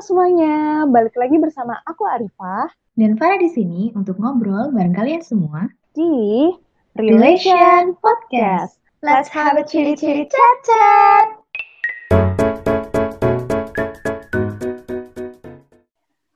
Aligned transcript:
Halo 0.00 0.16
semuanya, 0.16 0.88
balik 0.88 1.12
lagi 1.12 1.36
bersama 1.36 1.76
aku 1.84 2.08
Arifah 2.08 2.72
dan 2.96 3.20
Farah 3.20 3.36
di 3.36 3.52
sini 3.52 3.92
untuk 3.92 4.16
ngobrol 4.16 4.72
bareng 4.72 4.96
kalian 4.96 5.20
semua 5.20 5.68
di 5.92 6.48
Relation 6.96 7.92
Podcast. 8.00 8.80
Let's 9.04 9.28
have 9.28 9.60
a 9.60 9.64
chili-chili 9.68 10.24
chat-chat. 10.24 11.24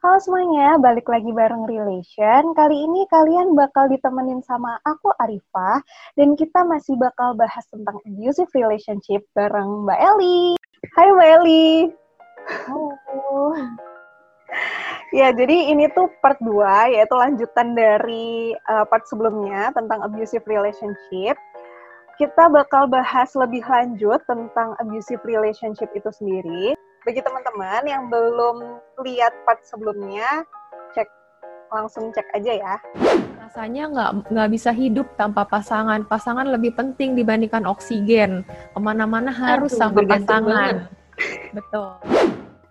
Halo 0.04 0.18
semuanya, 0.20 0.76
balik 0.76 1.08
lagi 1.08 1.32
bareng 1.32 1.64
Relation. 1.64 2.52
Kali 2.52 2.76
ini 2.84 3.08
kalian 3.08 3.56
bakal 3.56 3.88
ditemenin 3.88 4.44
sama 4.44 4.76
aku 4.84 5.08
Arifah 5.24 5.80
dan 6.20 6.36
kita 6.36 6.68
masih 6.68 7.00
bakal 7.00 7.32
bahas 7.32 7.64
tentang 7.72 7.96
abusive 8.04 8.52
relationship 8.52 9.24
bareng 9.32 9.88
Mbak 9.88 10.00
Eli. 10.04 10.60
Hai 10.92 11.08
Mbak 11.16 11.28
Eli. 11.40 12.04
Halo. 12.45 13.56
Ya, 15.14 15.30
jadi 15.30 15.70
ini 15.73 15.88
tuh 15.95 16.10
part 16.19 16.37
2, 16.42 16.95
yaitu 16.98 17.14
lanjutan 17.14 17.73
dari 17.73 18.52
uh, 18.66 18.84
part 18.84 19.06
sebelumnya 19.06 19.70
tentang 19.73 20.02
abusive 20.02 20.42
relationship. 20.45 21.38
Kita 22.19 22.46
bakal 22.50 22.86
bahas 22.86 23.30
lebih 23.34 23.62
lanjut 23.66 24.22
tentang 24.27 24.74
abusive 24.83 25.22
relationship 25.27 25.91
itu 25.95 26.10
sendiri. 26.14 26.74
Bagi 27.06 27.20
teman-teman 27.22 27.83
yang 27.86 28.06
belum 28.10 28.80
lihat 29.02 29.34
part 29.47 29.62
sebelumnya, 29.66 30.47
cek 30.95 31.08
langsung 31.74 32.11
cek 32.14 32.27
aja 32.34 32.52
ya. 32.55 32.74
Rasanya 33.45 33.91
nggak 33.91 34.11
nggak 34.30 34.50
bisa 34.50 34.70
hidup 34.70 35.06
tanpa 35.19 35.47
pasangan. 35.47 36.06
Pasangan 36.06 36.47
lebih 36.50 36.74
penting 36.74 37.19
dibandingkan 37.19 37.66
oksigen. 37.66 38.47
Ke 38.47 38.78
mana-mana 38.78 39.30
harus 39.30 39.74
Aduh, 39.74 39.78
sama 39.78 40.00
pasangan. 40.06 40.91
Banget 40.91 41.02
Betul. 41.55 41.91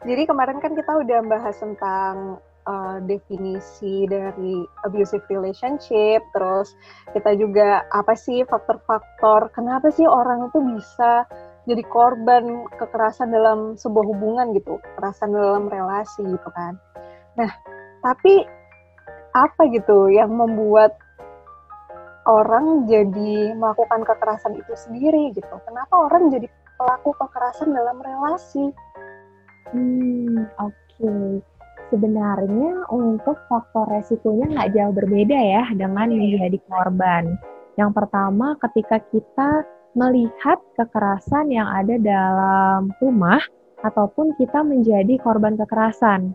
Jadi 0.04 0.28
kemarin 0.28 0.60
kan 0.60 0.76
kita 0.76 1.00
udah 1.00 1.20
bahas 1.24 1.56
tentang 1.64 2.44
uh, 2.68 2.98
definisi 3.08 4.04
dari 4.08 4.64
abusive 4.84 5.24
relationship, 5.32 6.20
terus 6.36 6.76
kita 7.16 7.36
juga 7.40 7.88
apa 7.88 8.12
sih 8.16 8.44
faktor-faktor 8.44 9.52
kenapa 9.56 9.88
sih 9.96 10.04
orang 10.04 10.52
itu 10.52 10.60
bisa 10.60 11.24
jadi 11.64 11.84
korban 11.88 12.68
kekerasan 12.76 13.32
dalam 13.32 13.80
sebuah 13.80 14.04
hubungan 14.04 14.52
gitu, 14.52 14.76
kekerasan 14.84 15.32
dalam 15.32 15.72
relasi 15.72 16.20
gitu 16.28 16.50
kan. 16.52 16.76
Nah, 17.40 17.52
tapi 18.04 18.44
apa 19.32 19.62
gitu 19.72 20.12
yang 20.12 20.36
membuat 20.36 21.00
orang 22.28 22.88
jadi 22.92 23.56
melakukan 23.56 24.04
kekerasan 24.04 24.60
itu 24.60 24.74
sendiri 24.76 25.32
gitu? 25.32 25.56
Kenapa 25.64 26.12
orang 26.12 26.28
jadi 26.28 26.52
pelaku 26.76 27.16
kekerasan 27.16 27.72
dalam 27.72 27.98
relasi. 28.04 28.76
Hmm, 29.74 30.48
oke. 30.62 30.74
Okay. 30.96 31.42
Sebenarnya 31.90 32.90
untuk 32.90 33.38
faktor 33.46 33.86
resikonya 33.90 34.50
nggak 34.50 34.72
jauh 34.74 34.94
berbeda 34.94 35.38
ya 35.38 35.64
dengan 35.78 36.10
yang 36.10 36.38
menjadi 36.38 36.58
korban. 36.66 37.38
Yang 37.78 37.92
pertama, 37.94 38.58
ketika 38.62 38.98
kita 39.14 39.50
melihat 39.94 40.58
kekerasan 40.74 41.54
yang 41.54 41.70
ada 41.70 41.98
dalam 42.02 42.90
rumah 42.98 43.42
ataupun 43.86 44.34
kita 44.42 44.66
menjadi 44.66 45.22
korban 45.22 45.54
kekerasan. 45.58 46.34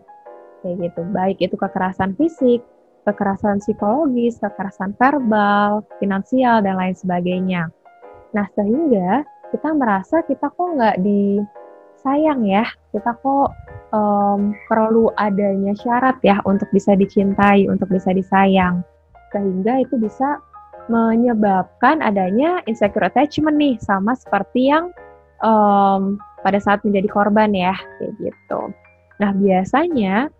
Kayak 0.63 0.91
gitu. 0.91 1.01
Baik 1.11 1.37
itu 1.43 1.55
kekerasan 1.55 2.15
fisik, 2.15 2.63
kekerasan 3.03 3.59
psikologis, 3.59 4.39
kekerasan 4.39 4.95
verbal, 4.95 5.83
finansial 5.99 6.63
dan 6.63 6.79
lain 6.79 6.95
sebagainya. 6.95 7.67
Nah, 8.35 8.47
sehingga 8.55 9.23
kita 9.49 9.69
merasa 9.73 10.21
kita 10.23 10.51
kok 10.53 10.69
nggak 10.77 11.01
disayang 11.99 12.47
ya, 12.47 12.63
kita 12.95 13.11
kok 13.19 13.51
um, 13.91 14.55
perlu 14.71 15.11
adanya 15.19 15.75
syarat 15.75 16.15
ya 16.23 16.39
untuk 16.47 16.71
bisa 16.71 16.95
dicintai, 16.95 17.67
untuk 17.67 17.91
bisa 17.91 18.15
disayang. 18.15 18.79
Sehingga 19.35 19.83
itu 19.83 19.99
bisa 19.99 20.39
menyebabkan 20.87 21.99
adanya 21.99 22.63
insecure 22.71 23.03
attachment 23.03 23.59
nih, 23.59 23.75
sama 23.83 24.15
seperti 24.15 24.71
yang 24.71 24.95
um, 25.43 26.15
pada 26.39 26.63
saat 26.63 26.79
menjadi 26.87 27.11
korban 27.11 27.51
ya, 27.51 27.75
kayak 27.99 28.15
gitu. 28.23 28.71
Nah, 29.19 29.35
biasanya 29.35 30.31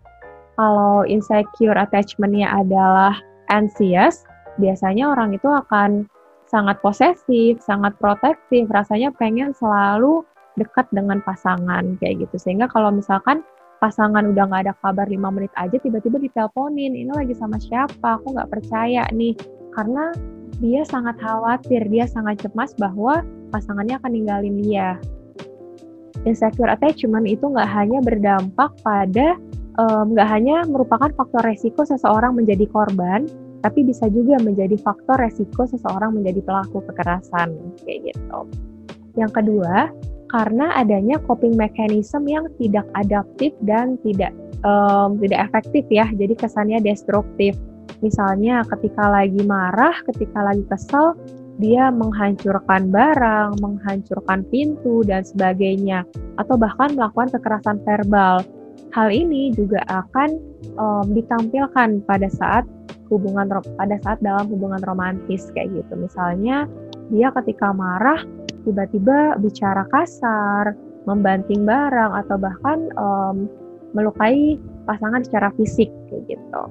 kalau 0.56 1.04
insecure 1.04 1.76
attachment-nya 1.76 2.48
adalah 2.56 3.20
anxious, 3.52 4.24
biasanya 4.56 5.12
orang 5.12 5.36
itu 5.36 5.46
akan 5.46 6.08
sangat 6.48 6.80
posesif, 6.82 7.60
sangat 7.62 7.94
protektif, 8.00 8.66
rasanya 8.72 9.12
pengen 9.14 9.54
selalu 9.54 10.24
dekat 10.60 10.86
dengan 10.92 11.24
pasangan 11.24 11.96
kayak 11.98 12.28
gitu. 12.28 12.36
Sehingga 12.36 12.68
kalau 12.68 12.92
misalkan 12.92 13.40
pasangan 13.80 14.28
udah 14.28 14.44
nggak 14.44 14.62
ada 14.68 14.74
kabar 14.84 15.08
lima 15.08 15.32
menit 15.32 15.50
aja, 15.56 15.80
tiba-tiba 15.80 16.20
diteleponin, 16.20 16.92
ini 16.92 17.10
lagi 17.10 17.32
sama 17.32 17.56
siapa, 17.56 18.20
aku 18.20 18.36
nggak 18.36 18.52
percaya 18.52 19.08
nih. 19.10 19.32
Karena 19.72 20.12
dia 20.60 20.84
sangat 20.84 21.16
khawatir, 21.16 21.88
dia 21.88 22.04
sangat 22.04 22.44
cemas 22.44 22.76
bahwa 22.76 23.24
pasangannya 23.48 23.96
akan 23.96 24.12
ninggalin 24.12 24.56
dia. 24.60 25.00
Insecure 26.28 26.68
attachment 26.68 27.24
itu 27.24 27.48
nggak 27.48 27.70
hanya 27.72 28.04
berdampak 28.04 28.76
pada 28.84 29.40
nggak 29.80 30.28
um, 30.28 30.34
hanya 30.36 30.68
merupakan 30.68 31.08
faktor 31.16 31.40
resiko 31.40 31.88
seseorang 31.88 32.36
menjadi 32.36 32.68
korban, 32.68 33.24
tapi 33.64 33.84
bisa 33.84 34.12
juga 34.12 34.36
menjadi 34.40 34.76
faktor 34.80 35.16
resiko 35.16 35.64
seseorang 35.64 36.20
menjadi 36.20 36.44
pelaku 36.44 36.84
kekerasan 36.84 37.56
kayak 37.88 38.12
gitu. 38.12 38.38
Yang 39.16 39.32
kedua, 39.40 39.88
karena 40.30 40.70
adanya 40.78 41.18
coping 41.26 41.58
mechanism 41.58 42.24
yang 42.30 42.46
tidak 42.62 42.86
adaptif 42.94 43.50
dan 43.66 43.98
tidak 44.06 44.30
um, 44.62 45.18
tidak 45.18 45.50
efektif 45.50 45.84
ya, 45.90 46.06
jadi 46.14 46.34
kesannya 46.38 46.78
destruktif. 46.80 47.58
Misalnya 48.00 48.64
ketika 48.64 49.10
lagi 49.10 49.42
marah, 49.44 49.92
ketika 50.08 50.40
lagi 50.40 50.64
kesel, 50.70 51.18
dia 51.60 51.92
menghancurkan 51.92 52.88
barang, 52.88 53.60
menghancurkan 53.60 54.46
pintu 54.48 55.04
dan 55.04 55.20
sebagainya, 55.20 56.08
atau 56.40 56.56
bahkan 56.56 56.96
melakukan 56.96 57.28
kekerasan 57.36 57.82
verbal. 57.84 58.40
Hal 58.96 59.12
ini 59.12 59.52
juga 59.52 59.84
akan 59.86 60.40
um, 60.80 61.06
ditampilkan 61.12 62.00
pada 62.08 62.28
saat 62.32 62.64
hubungan 63.12 63.50
pada 63.76 63.96
saat 64.00 64.18
dalam 64.24 64.48
hubungan 64.48 64.80
romantis 64.86 65.52
kayak 65.52 65.74
gitu. 65.74 65.92
Misalnya 66.00 66.64
dia 67.10 67.28
ketika 67.34 67.74
marah 67.74 68.22
tiba-tiba 68.64 69.36
bicara 69.40 69.84
kasar, 69.88 70.76
membanting 71.08 71.64
barang 71.64 72.12
atau 72.24 72.36
bahkan 72.36 72.78
um, 73.00 73.48
melukai 73.96 74.60
pasangan 74.86 75.24
secara 75.26 75.50
fisik 75.58 75.90
kayak 76.08 76.36
gitu. 76.36 76.62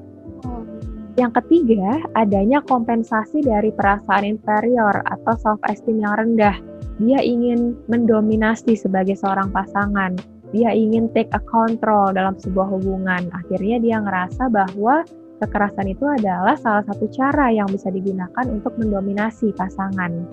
Yang 1.19 1.43
ketiga, 1.43 1.99
adanya 2.15 2.63
kompensasi 2.63 3.43
dari 3.43 3.75
perasaan 3.75 4.23
inferior 4.23 5.03
atau 5.03 5.35
self 5.35 5.59
esteem 5.67 5.99
yang 5.99 6.15
rendah. 6.15 6.55
Dia 6.99 7.19
ingin 7.19 7.75
mendominasi 7.91 8.79
sebagai 8.79 9.19
seorang 9.19 9.51
pasangan. 9.51 10.15
Dia 10.55 10.71
ingin 10.71 11.11
take 11.11 11.31
a 11.35 11.43
control 11.43 12.15
dalam 12.15 12.39
sebuah 12.39 12.71
hubungan. 12.71 13.27
Akhirnya 13.35 13.83
dia 13.83 13.99
ngerasa 13.99 14.47
bahwa 14.47 15.03
kekerasan 15.43 15.91
itu 15.91 16.07
adalah 16.07 16.55
salah 16.55 16.83
satu 16.87 17.07
cara 17.11 17.51
yang 17.51 17.67
bisa 17.67 17.91
digunakan 17.91 18.45
untuk 18.47 18.75
mendominasi 18.79 19.51
pasangan. 19.55 20.27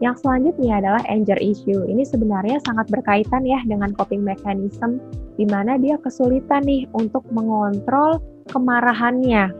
Yang 0.00 0.24
selanjutnya 0.24 0.80
adalah 0.80 1.02
anger 1.12 1.36
issue. 1.44 1.84
Ini 1.84 2.08
sebenarnya 2.08 2.56
sangat 2.64 2.88
berkaitan 2.88 3.44
ya 3.44 3.60
dengan 3.68 3.92
coping 3.92 4.24
mechanism 4.24 4.96
di 5.36 5.44
mana 5.44 5.76
dia 5.76 6.00
kesulitan 6.00 6.64
nih 6.64 6.88
untuk 6.96 7.24
mengontrol 7.28 8.20
kemarahannya. 8.48 9.52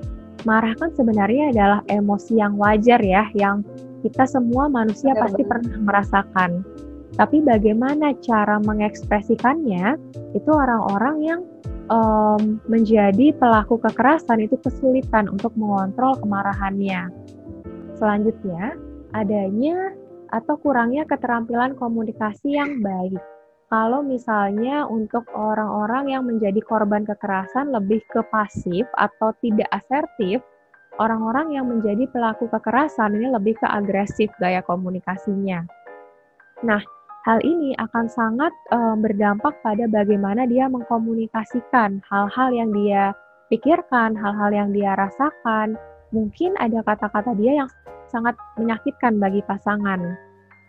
Marah 0.49 0.73
kan 0.81 0.89
sebenarnya 0.97 1.53
adalah 1.53 1.81
emosi 1.93 2.41
yang 2.41 2.57
wajar 2.57 2.97
ya, 3.05 3.29
yang 3.37 3.61
kita 4.01 4.25
semua 4.25 4.73
manusia 4.73 5.13
pasti 5.13 5.45
pernah 5.45 5.77
merasakan. 5.77 6.65
Tapi 7.21 7.45
bagaimana 7.45 8.17
cara 8.25 8.57
mengekspresikannya, 8.65 10.01
itu 10.33 10.49
orang-orang 10.49 11.17
yang 11.21 11.41
um, 11.93 12.57
menjadi 12.65 13.37
pelaku 13.37 13.77
kekerasan 13.77 14.41
itu 14.41 14.57
kesulitan 14.65 15.29
untuk 15.29 15.53
mengontrol 15.61 16.17
kemarahannya. 16.17 17.13
Selanjutnya, 18.01 18.73
adanya 19.13 19.93
atau 20.31 20.57
kurangnya 20.59 21.05
keterampilan 21.07 21.75
komunikasi 21.77 22.57
yang 22.57 22.79
baik. 22.81 23.19
Kalau 23.71 24.03
misalnya 24.03 24.83
untuk 24.87 25.31
orang-orang 25.31 26.11
yang 26.11 26.27
menjadi 26.27 26.59
korban 26.67 27.07
kekerasan 27.07 27.71
lebih 27.71 28.03
ke 28.11 28.19
pasif 28.31 28.87
atau 28.99 29.31
tidak 29.39 29.71
asertif, 29.71 30.43
orang-orang 30.99 31.55
yang 31.55 31.71
menjadi 31.71 32.07
pelaku 32.11 32.51
kekerasan 32.51 33.15
ini 33.15 33.31
lebih 33.31 33.55
ke 33.59 33.67
agresif 33.71 34.31
gaya 34.43 34.59
komunikasinya. 34.67 35.63
Nah, 36.67 36.83
Hal 37.21 37.45
ini 37.45 37.77
akan 37.77 38.09
sangat 38.09 38.49
uh, 38.73 38.97
berdampak 38.97 39.53
pada 39.61 39.85
bagaimana 39.93 40.49
dia 40.49 40.73
mengkomunikasikan 40.73 42.01
hal-hal 42.09 42.49
yang 42.49 42.73
dia 42.73 43.13
pikirkan, 43.53 44.17
hal-hal 44.17 44.49
yang 44.49 44.73
dia 44.73 44.97
rasakan. 44.97 45.77
Mungkin 46.17 46.57
ada 46.57 46.81
kata-kata 46.81 47.37
dia 47.37 47.61
yang 47.61 47.69
sangat 48.11 48.35
menyakitkan 48.59 49.17
bagi 49.23 49.41
pasangan. 49.47 50.19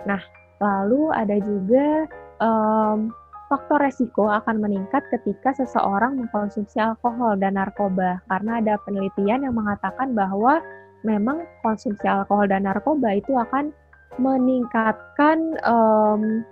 Nah, 0.05 0.21
lalu 0.61 1.09
ada 1.11 1.37
juga 1.41 2.05
um, 2.39 3.09
faktor 3.51 3.83
resiko 3.83 4.31
akan 4.31 4.63
meningkat 4.63 5.03
ketika 5.11 5.51
seseorang 5.51 6.15
mengkonsumsi 6.15 6.79
alkohol 6.79 7.35
dan 7.35 7.59
narkoba 7.59 8.23
karena 8.31 8.63
ada 8.63 8.79
penelitian 8.87 9.43
yang 9.43 9.55
mengatakan 9.59 10.15
bahwa 10.15 10.63
memang 11.03 11.43
konsumsi 11.59 12.07
alkohol 12.07 12.47
dan 12.47 12.63
narkoba 12.63 13.19
itu 13.19 13.35
akan 13.35 13.75
meningkatkan 14.15 15.59
um, 15.67 16.47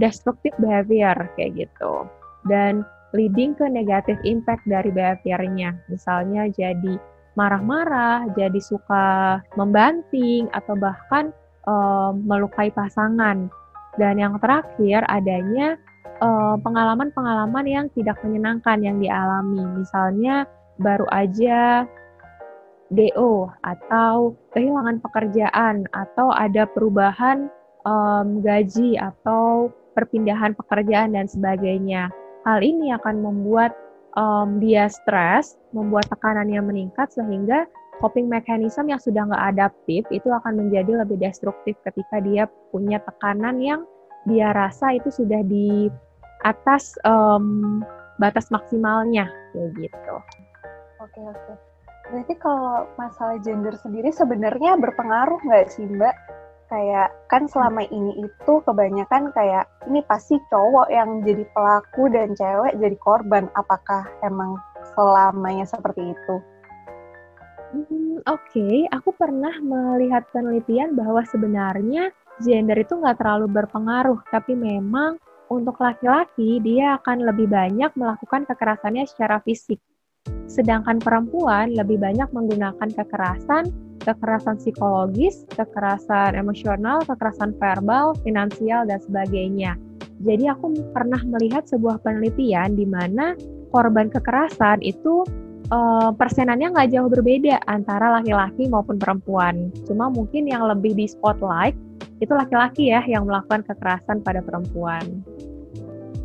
destructive 0.00 0.56
behavior 0.56 1.14
kayak 1.36 1.68
gitu 1.68 2.08
dan 2.46 2.86
leading 3.12 3.52
ke 3.56 3.64
negative 3.68 4.20
impact 4.24 4.62
dari 4.64 4.88
behaviornya 4.92 5.76
misalnya 5.92 6.48
jadi 6.52 6.96
marah-marah 7.38 8.26
jadi 8.34 8.58
suka 8.58 9.38
membanting 9.54 10.50
atau 10.50 10.74
bahkan 10.74 11.30
um, 11.70 12.18
melukai 12.26 12.74
pasangan 12.74 13.46
dan 13.98 14.14
yang 14.18 14.38
terakhir 14.38 15.02
adanya 15.10 15.74
eh, 16.22 16.56
pengalaman-pengalaman 16.62 17.66
uh, 17.66 17.72
yang 17.82 17.86
tidak 17.98 18.18
menyenangkan 18.22 18.78
yang 18.78 19.02
dialami. 19.02 19.82
Misalnya 19.82 20.46
baru 20.78 21.06
aja 21.10 21.82
DO 22.94 23.50
atau 23.66 24.38
kehilangan 24.54 25.02
pekerjaan 25.02 25.84
atau 25.92 26.30
ada 26.30 26.64
perubahan 26.70 27.50
um, 27.84 28.40
gaji 28.40 28.96
atau 28.96 29.68
perpindahan 29.92 30.54
pekerjaan 30.54 31.12
dan 31.18 31.26
sebagainya. 31.26 32.08
Hal 32.46 32.62
ini 32.62 32.94
akan 32.94 33.18
membuat 33.20 33.74
um, 34.16 34.62
dia 34.62 34.88
stres, 34.88 35.58
membuat 35.74 36.08
tekanannya 36.08 36.62
meningkat 36.64 37.12
sehingga 37.12 37.68
coping 37.98 38.30
mechanism 38.30 38.88
yang 38.88 39.02
sudah 39.02 39.26
nggak 39.26 39.44
adaptif 39.54 40.06
itu 40.14 40.30
akan 40.30 40.54
menjadi 40.54 41.02
lebih 41.02 41.18
destruktif 41.18 41.74
ketika 41.82 42.22
dia 42.22 42.46
punya 42.70 43.02
tekanan 43.02 43.58
yang 43.58 43.82
dia 44.24 44.54
rasa 44.54 44.94
itu 44.94 45.10
sudah 45.10 45.42
di 45.44 45.90
atas 46.46 46.94
um, 47.02 47.82
batas 48.22 48.48
maksimalnya 48.54 49.26
kayak 49.54 49.70
gitu. 49.76 50.14
Oke 51.02 51.20
oke. 51.22 51.54
Berarti 52.08 52.34
kalau 52.40 52.88
masalah 52.96 53.36
gender 53.44 53.74
sendiri 53.76 54.08
sebenarnya 54.14 54.80
berpengaruh 54.80 55.38
nggak 55.44 55.68
sih 55.68 55.84
Mbak? 55.84 56.16
Kayak 56.68 57.08
kan 57.32 57.48
selama 57.48 57.80
ini 57.88 58.28
itu 58.28 58.52
kebanyakan 58.68 59.32
kayak 59.32 59.64
ini 59.88 60.04
pasti 60.04 60.36
cowok 60.52 60.92
yang 60.92 61.24
jadi 61.24 61.44
pelaku 61.56 62.12
dan 62.12 62.36
cewek 62.36 62.76
jadi 62.76 62.96
korban. 63.00 63.48
Apakah 63.56 64.04
emang 64.20 64.60
selamanya 64.92 65.64
seperti 65.64 66.12
itu? 66.12 66.36
Hmm, 67.68 68.20
Oke, 68.24 68.48
okay. 68.52 68.76
aku 68.88 69.12
pernah 69.12 69.52
melihat 69.60 70.24
penelitian 70.32 70.96
bahwa 70.96 71.20
sebenarnya 71.28 72.12
gender 72.40 72.80
itu 72.80 72.96
nggak 72.96 73.20
terlalu 73.20 73.48
berpengaruh, 73.48 74.24
tapi 74.32 74.56
memang 74.56 75.20
untuk 75.48 75.80
laki-laki 75.80 76.60
dia 76.60 77.00
akan 77.00 77.24
lebih 77.24 77.48
banyak 77.48 77.92
melakukan 77.96 78.44
kekerasannya 78.48 79.04
secara 79.08 79.40
fisik. 79.44 79.80
Sedangkan 80.48 80.98
perempuan 80.98 81.76
lebih 81.76 82.00
banyak 82.00 82.26
menggunakan 82.32 82.88
kekerasan, 82.88 83.68
kekerasan 84.00 84.56
psikologis, 84.56 85.44
kekerasan 85.52 86.32
emosional, 86.34 87.04
kekerasan 87.04 87.52
verbal, 87.60 88.16
finansial, 88.24 88.88
dan 88.88 88.98
sebagainya. 89.04 89.76
Jadi 90.24 90.50
aku 90.50 90.74
pernah 90.90 91.20
melihat 91.22 91.68
sebuah 91.68 92.02
penelitian 92.02 92.74
di 92.74 92.88
mana 92.88 93.38
korban 93.70 94.08
kekerasan 94.10 94.82
itu 94.82 95.22
uh, 95.70 96.10
persenannya 96.16 96.74
nggak 96.74 96.90
jauh 96.96 97.12
berbeda 97.12 97.62
antara 97.68 98.18
laki-laki 98.18 98.66
maupun 98.66 98.96
perempuan. 98.98 99.70
Cuma 99.86 100.08
mungkin 100.10 100.48
yang 100.48 100.64
lebih 100.66 100.96
di 100.96 101.06
spotlight 101.06 101.76
itu 102.18 102.32
laki-laki 102.34 102.90
ya 102.90 103.04
yang 103.06 103.30
melakukan 103.30 103.62
kekerasan 103.62 104.24
pada 104.26 104.42
perempuan. 104.42 105.22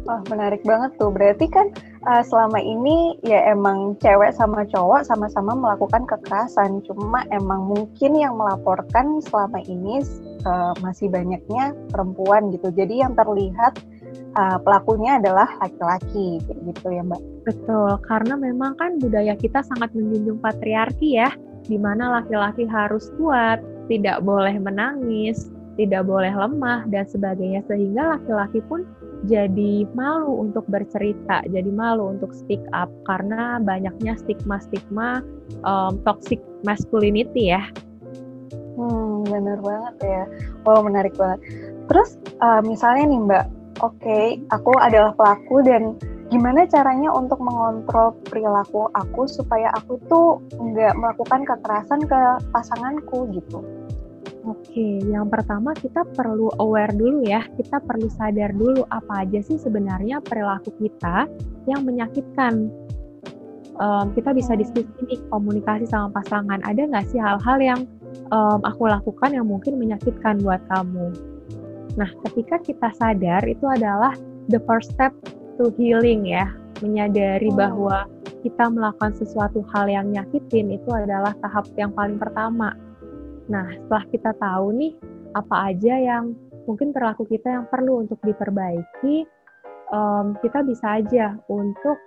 Wah 0.03 0.19
menarik 0.27 0.63
banget 0.67 1.00
tuh. 1.00 1.11
Berarti 1.15 1.47
kan 1.47 1.71
uh, 2.03 2.23
selama 2.27 2.59
ini 2.59 3.15
ya 3.23 3.39
emang 3.47 3.95
cewek 4.03 4.35
sama 4.35 4.67
cowok 4.67 5.07
sama-sama 5.07 5.55
melakukan 5.55 6.03
kekerasan. 6.03 6.83
Cuma 6.83 7.23
emang 7.31 7.71
mungkin 7.71 8.11
yang 8.19 8.35
melaporkan 8.35 9.23
selama 9.23 9.63
ini 9.63 10.03
uh, 10.44 10.75
masih 10.83 11.07
banyaknya 11.07 11.71
perempuan 11.88 12.51
gitu. 12.51 12.67
Jadi 12.75 13.00
yang 13.00 13.15
terlihat 13.15 13.79
uh, 14.35 14.57
pelakunya 14.59 15.23
adalah 15.23 15.47
laki-laki 15.63 16.44
gitu 16.44 16.88
ya 16.91 17.03
mbak. 17.05 17.21
Betul, 17.47 18.00
karena 18.07 18.35
memang 18.39 18.75
kan 18.79 19.00
budaya 19.00 19.35
kita 19.39 19.63
sangat 19.63 19.91
menjunjung 19.95 20.39
patriarki 20.39 21.19
ya, 21.19 21.31
di 21.67 21.75
mana 21.79 22.19
laki-laki 22.19 22.67
harus 22.67 23.11
kuat, 23.19 23.59
tidak 23.91 24.23
boleh 24.23 24.55
menangis, 24.59 25.51
tidak 25.75 26.05
boleh 26.05 26.31
lemah 26.31 26.85
dan 26.88 27.03
sebagainya 27.09 27.65
sehingga 27.65 28.19
laki-laki 28.19 28.61
pun 28.69 28.85
jadi 29.23 29.87
malu 29.95 30.43
untuk 30.43 30.67
bercerita, 30.67 31.43
jadi 31.47 31.71
malu 31.71 32.11
untuk 32.11 32.35
speak 32.35 32.59
up 32.75 32.91
karena 33.07 33.55
banyaknya 33.63 34.19
stigma-stigma 34.19 35.23
um, 35.63 35.95
toxic 36.03 36.43
masculinity 36.67 37.55
ya. 37.55 37.63
Hmm, 38.75 39.23
benar 39.23 39.63
banget 39.63 39.95
ya. 40.03 40.23
Wow, 40.67 40.83
menarik 40.83 41.15
banget. 41.15 41.39
Terus 41.87 42.19
uh, 42.43 42.59
misalnya 42.63 43.03
nih 43.07 43.19
Mbak, 43.23 43.45
oke, 43.79 43.95
okay, 43.99 44.25
aku 44.51 44.75
adalah 44.75 45.15
pelaku 45.15 45.63
dan 45.63 45.95
gimana 46.27 46.65
caranya 46.65 47.13
untuk 47.13 47.37
mengontrol 47.37 48.17
perilaku 48.25 48.89
aku 48.97 49.29
supaya 49.29 49.69
aku 49.77 50.01
tuh 50.09 50.41
nggak 50.57 50.97
melakukan 50.97 51.45
kekerasan 51.45 52.01
ke 52.09 52.21
pasanganku 52.49 53.29
gitu. 53.31 53.61
Oke, 54.43 54.99
yang 55.07 55.31
pertama 55.31 55.71
kita 55.71 56.03
perlu 56.03 56.51
aware 56.59 56.91
dulu 56.91 57.23
ya, 57.23 57.47
kita 57.55 57.79
perlu 57.79 58.11
sadar 58.11 58.51
dulu 58.51 58.83
apa 58.91 59.23
aja 59.23 59.39
sih 59.39 59.55
sebenarnya 59.55 60.19
perilaku 60.19 60.75
kita 60.83 61.31
yang 61.63 61.87
menyakitkan. 61.87 62.67
Um, 63.79 64.13
kita 64.13 64.35
bisa 64.35 64.53
diskusi 64.53 64.91
nih 65.09 65.17
komunikasi 65.33 65.89
sama 65.89 66.11
pasangan, 66.13 66.61
ada 66.61 66.77
nggak 66.77 67.09
sih 67.09 67.17
hal-hal 67.17 67.57
yang 67.57 67.79
um, 68.29 68.59
aku 68.67 68.85
lakukan 68.85 69.33
yang 69.33 69.47
mungkin 69.47 69.79
menyakitkan 69.79 70.43
buat 70.43 70.61
kamu? 70.69 71.09
Nah, 71.95 72.09
ketika 72.29 72.59
kita 72.61 72.89
sadar 72.99 73.41
itu 73.47 73.65
adalah 73.65 74.13
the 74.51 74.59
first 74.67 74.93
step 74.93 75.15
to 75.57 75.71
healing 75.79 76.27
ya, 76.27 76.51
menyadari 76.83 77.47
oh. 77.47 77.57
bahwa 77.57 78.05
kita 78.43 78.67
melakukan 78.67 79.15
sesuatu 79.15 79.63
hal 79.71 79.87
yang 79.87 80.11
nyakitin 80.11 80.75
itu 80.75 80.89
adalah 80.91 81.31
tahap 81.39 81.63
yang 81.79 81.95
paling 81.95 82.19
pertama. 82.19 82.75
Nah, 83.53 83.69
setelah 83.69 84.05
kita 84.09 84.31
tahu 84.41 84.73
nih 84.73 84.94
apa 85.38 85.55
aja 85.69 85.94
yang 86.01 86.33
mungkin 86.65 86.89
perilaku 86.89 87.29
kita 87.29 87.61
yang 87.61 87.65
perlu 87.69 88.01
untuk 88.01 88.17
diperbaiki, 88.25 89.29
um, 89.94 90.33
kita 90.41 90.65
bisa 90.65 90.97
aja 90.97 91.38
untuk 91.45 92.01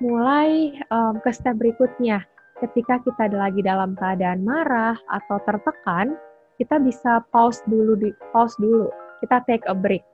mulai 0.00 0.72
um, 0.88 1.20
ke 1.20 1.30
step 1.36 1.60
berikutnya. 1.60 2.24
Ketika 2.64 3.00
kita 3.04 3.28
lagi 3.32 3.60
dalam 3.60 3.92
keadaan 3.96 4.44
marah 4.44 4.96
atau 5.12 5.36
tertekan, 5.44 6.16
kita 6.56 6.76
bisa 6.80 7.24
pause 7.32 7.60
dulu, 7.68 7.96
di, 7.96 8.12
pause 8.32 8.56
dulu 8.60 8.88
kita 9.20 9.44
take 9.44 9.64
a 9.68 9.76
break. 9.76 10.04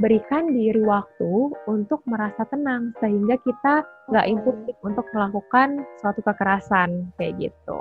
Berikan 0.00 0.54
diri 0.54 0.80
waktu 0.80 1.52
untuk 1.68 2.00
merasa 2.08 2.46
tenang 2.48 2.94
sehingga 3.02 3.36
kita 3.42 3.84
nggak 4.08 4.26
impulsif 4.32 4.76
untuk 4.80 5.04
melakukan 5.12 5.84
suatu 6.00 6.24
kekerasan 6.24 7.12
kayak 7.20 7.50
gitu. 7.50 7.78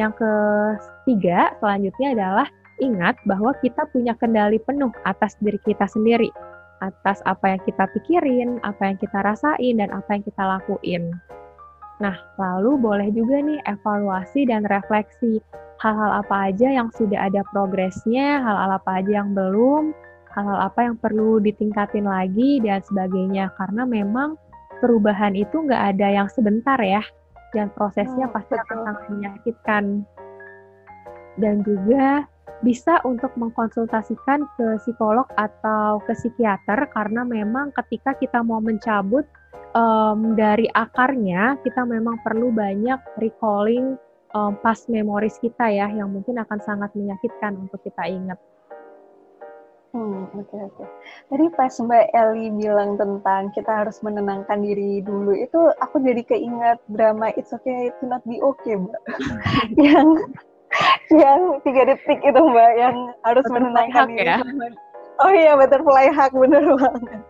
Yang 0.00 0.24
ketiga 0.24 1.52
selanjutnya 1.60 2.08
adalah 2.16 2.48
ingat 2.80 3.20
bahwa 3.28 3.52
kita 3.60 3.84
punya 3.92 4.16
kendali 4.16 4.56
penuh 4.64 4.88
atas 5.04 5.36
diri 5.44 5.60
kita 5.68 5.84
sendiri, 5.84 6.32
atas 6.80 7.20
apa 7.28 7.52
yang 7.52 7.60
kita 7.68 7.84
pikirin, 7.92 8.56
apa 8.64 8.80
yang 8.88 8.96
kita 8.96 9.20
rasain, 9.20 9.76
dan 9.76 9.92
apa 9.92 10.16
yang 10.16 10.24
kita 10.24 10.40
lakuin. 10.40 11.12
Nah, 12.00 12.16
lalu 12.40 12.80
boleh 12.80 13.12
juga 13.12 13.44
nih 13.44 13.60
evaluasi 13.68 14.48
dan 14.48 14.64
refleksi 14.72 15.44
hal-hal 15.84 16.24
apa 16.24 16.48
aja 16.48 16.68
yang 16.72 16.88
sudah 16.96 17.28
ada 17.28 17.44
progresnya, 17.52 18.40
hal-hal 18.40 18.80
apa 18.80 19.04
aja 19.04 19.20
yang 19.20 19.36
belum, 19.36 19.92
hal-hal 20.32 20.58
apa 20.64 20.80
yang 20.88 20.96
perlu 20.96 21.44
ditingkatin 21.44 22.08
lagi 22.08 22.64
dan 22.64 22.80
sebagainya. 22.88 23.52
Karena 23.60 23.84
memang 23.84 24.40
perubahan 24.80 25.36
itu 25.36 25.60
nggak 25.60 25.96
ada 25.96 26.08
yang 26.08 26.28
sebentar 26.32 26.80
ya, 26.80 27.04
dan 27.54 27.68
prosesnya 27.74 28.26
oh, 28.28 28.32
pasti 28.32 28.54
betul. 28.54 28.64
akan 28.66 28.78
sangat 28.86 29.04
menyakitkan. 29.10 29.84
Dan 31.40 31.62
juga 31.64 32.26
bisa 32.60 33.00
untuk 33.08 33.32
mengkonsultasikan 33.40 34.44
ke 34.60 34.66
psikolog 34.84 35.24
atau 35.40 36.02
ke 36.04 36.12
psikiater 36.12 36.92
karena 36.92 37.24
memang 37.24 37.72
ketika 37.72 38.12
kita 38.20 38.44
mau 38.44 38.60
mencabut 38.60 39.24
um, 39.72 40.36
dari 40.36 40.68
akarnya 40.76 41.56
kita 41.64 41.88
memang 41.88 42.20
perlu 42.20 42.52
banyak 42.52 43.00
recalling 43.16 43.96
um, 44.36 44.60
past 44.60 44.92
memories 44.92 45.40
kita 45.40 45.72
ya 45.72 45.88
yang 45.88 46.12
mungkin 46.12 46.36
akan 46.36 46.60
sangat 46.60 46.92
menyakitkan 46.92 47.56
untuk 47.56 47.80
kita 47.80 48.04
ingat. 48.04 48.38
Hmm, 49.90 50.30
oke 50.30 50.46
okay, 50.46 50.60
oke. 50.62 50.74
Okay. 50.78 50.88
Tadi 51.34 51.46
pas 51.58 51.74
Mbak 51.74 52.06
Eli 52.14 52.46
bilang 52.54 52.94
tentang 52.94 53.50
kita 53.50 53.72
harus 53.82 53.98
menenangkan 54.06 54.62
diri 54.62 55.02
dulu, 55.02 55.34
itu 55.34 55.58
aku 55.82 55.98
jadi 55.98 56.22
keinget 56.22 56.78
drama 56.94 57.34
It's 57.34 57.50
Okay 57.50 57.90
to 57.98 58.06
Not 58.06 58.22
Be 58.22 58.38
Okay, 58.38 58.78
Mbak. 58.78 59.02
yang 59.90 60.08
yang 61.10 61.58
tiga 61.66 61.90
detik 61.90 62.22
itu 62.22 62.38
Mbak, 62.38 62.72
yang 62.78 62.96
harus 63.26 63.46
menenangkan 63.50 64.06
diri. 64.14 64.30
Ya? 64.30 64.38
oh 65.20 65.32
iya 65.32 65.52
butterfly 65.54 66.08
hug 66.10 66.32
bener 66.32 66.64
banget 66.80 67.22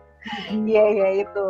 iya 0.65 0.83
iya 0.95 1.07
itu 1.27 1.47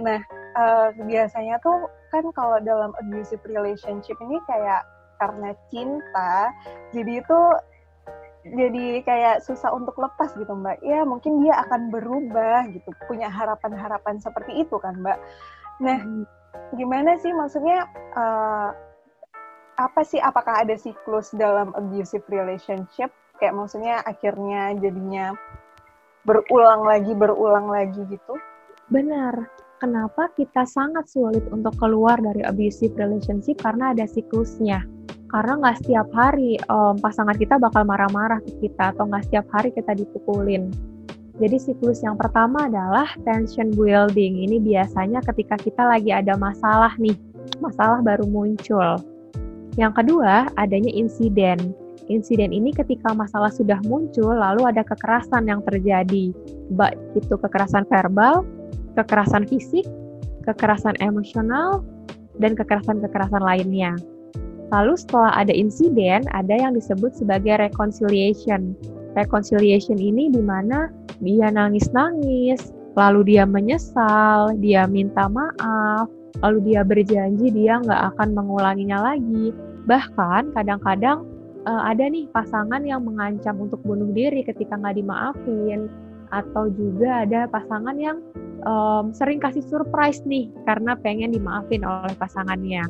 nah 0.00 0.18
uh, 0.58 0.88
biasanya 1.06 1.60
tuh 1.62 1.86
kan 2.10 2.24
kalau 2.34 2.58
dalam 2.60 2.90
abusive 3.00 3.40
relationship 3.46 4.16
ini 4.20 4.40
kayak 4.50 4.82
karena 5.20 5.54
cinta 5.70 6.50
jadi 6.90 7.22
itu 7.22 7.40
jadi 8.42 9.06
kayak 9.06 9.46
susah 9.46 9.70
untuk 9.70 9.94
lepas 10.02 10.34
gitu 10.34 10.50
mbak. 10.50 10.82
Ya 10.82 11.06
mungkin 11.06 11.46
dia 11.46 11.54
akan 11.62 11.94
berubah 11.94 12.66
gitu 12.74 12.90
punya 13.06 13.30
harapan-harapan 13.30 14.18
seperti 14.18 14.66
itu 14.66 14.76
kan 14.82 14.98
mbak. 14.98 15.18
Nah 15.78 16.02
hmm. 16.02 16.26
gimana 16.74 17.14
sih 17.22 17.30
maksudnya 17.30 17.86
uh, 18.18 18.74
apa 19.78 20.02
sih 20.02 20.18
apakah 20.18 20.66
ada 20.66 20.74
siklus 20.74 21.30
dalam 21.38 21.70
abusive 21.78 22.26
relationship? 22.26 23.14
Kayak 23.38 23.54
maksudnya 23.54 24.02
akhirnya 24.02 24.74
jadinya 24.78 25.34
berulang 26.26 26.82
lagi 26.82 27.14
berulang 27.14 27.70
lagi 27.70 28.02
gitu? 28.10 28.34
Benar. 28.90 29.46
Kenapa 29.78 30.30
kita 30.38 30.62
sangat 30.62 31.10
sulit 31.10 31.42
untuk 31.50 31.74
keluar 31.74 32.14
dari 32.22 32.42
abusive 32.46 32.94
relationship? 32.94 33.58
Karena 33.58 33.90
ada 33.90 34.06
siklusnya 34.06 34.86
karena 35.32 35.52
nggak 35.56 35.76
setiap 35.80 36.08
hari 36.12 36.60
um, 36.68 37.00
pasangan 37.00 37.32
kita 37.34 37.56
bakal 37.56 37.88
marah-marah 37.88 38.38
ke 38.44 38.68
kita 38.68 38.92
atau 38.92 39.08
nggak 39.08 39.24
setiap 39.24 39.48
hari 39.48 39.72
kita 39.72 39.96
dipukulin. 39.96 40.68
Jadi 41.40 41.56
siklus 41.56 42.04
yang 42.04 42.20
pertama 42.20 42.68
adalah 42.68 43.08
tension 43.24 43.72
building. 43.72 44.44
Ini 44.44 44.60
biasanya 44.60 45.24
ketika 45.24 45.56
kita 45.56 45.88
lagi 45.88 46.12
ada 46.12 46.36
masalah 46.36 46.92
nih, 47.00 47.16
masalah 47.64 48.04
baru 48.04 48.28
muncul. 48.28 49.00
Yang 49.80 50.04
kedua, 50.04 50.52
adanya 50.60 50.92
insiden. 50.92 51.72
Insiden 52.12 52.52
ini 52.52 52.76
ketika 52.76 53.16
masalah 53.16 53.48
sudah 53.48 53.80
muncul, 53.88 54.36
lalu 54.36 54.68
ada 54.68 54.84
kekerasan 54.84 55.48
yang 55.48 55.64
terjadi. 55.64 56.36
Baik 56.76 57.00
itu 57.16 57.34
kekerasan 57.40 57.88
verbal, 57.88 58.44
kekerasan 59.00 59.48
fisik, 59.48 59.88
kekerasan 60.44 61.00
emosional, 61.00 61.80
dan 62.36 62.52
kekerasan-kekerasan 62.52 63.40
lainnya. 63.40 63.96
Lalu 64.72 64.96
setelah 64.96 65.36
ada 65.36 65.52
insiden, 65.52 66.24
ada 66.32 66.56
yang 66.56 66.72
disebut 66.72 67.12
sebagai 67.12 67.60
reconciliation. 67.60 68.72
Reconciliation 69.12 70.00
ini 70.00 70.32
di 70.32 70.40
mana 70.40 70.88
dia 71.20 71.52
nangis-nangis, 71.52 72.72
lalu 72.96 73.36
dia 73.36 73.44
menyesal, 73.44 74.56
dia 74.64 74.88
minta 74.88 75.28
maaf, 75.28 76.08
lalu 76.40 76.72
dia 76.72 76.80
berjanji 76.88 77.52
dia 77.52 77.84
nggak 77.84 78.16
akan 78.16 78.32
mengulanginya 78.32 79.12
lagi. 79.12 79.52
Bahkan 79.84 80.56
kadang-kadang 80.56 81.28
uh, 81.68 81.82
ada 81.84 82.08
nih 82.08 82.32
pasangan 82.32 82.80
yang 82.88 83.04
mengancam 83.04 83.60
untuk 83.60 83.84
bunuh 83.84 84.08
diri 84.16 84.40
ketika 84.40 84.80
nggak 84.80 84.96
dimaafin, 84.96 85.92
atau 86.32 86.72
juga 86.72 87.28
ada 87.28 87.44
pasangan 87.52 87.92
yang 88.00 88.24
um, 88.64 89.12
sering 89.12 89.36
kasih 89.36 89.60
surprise 89.68 90.24
nih 90.24 90.48
karena 90.64 90.96
pengen 90.96 91.36
dimaafin 91.36 91.84
oleh 91.84 92.16
pasangannya. 92.16 92.88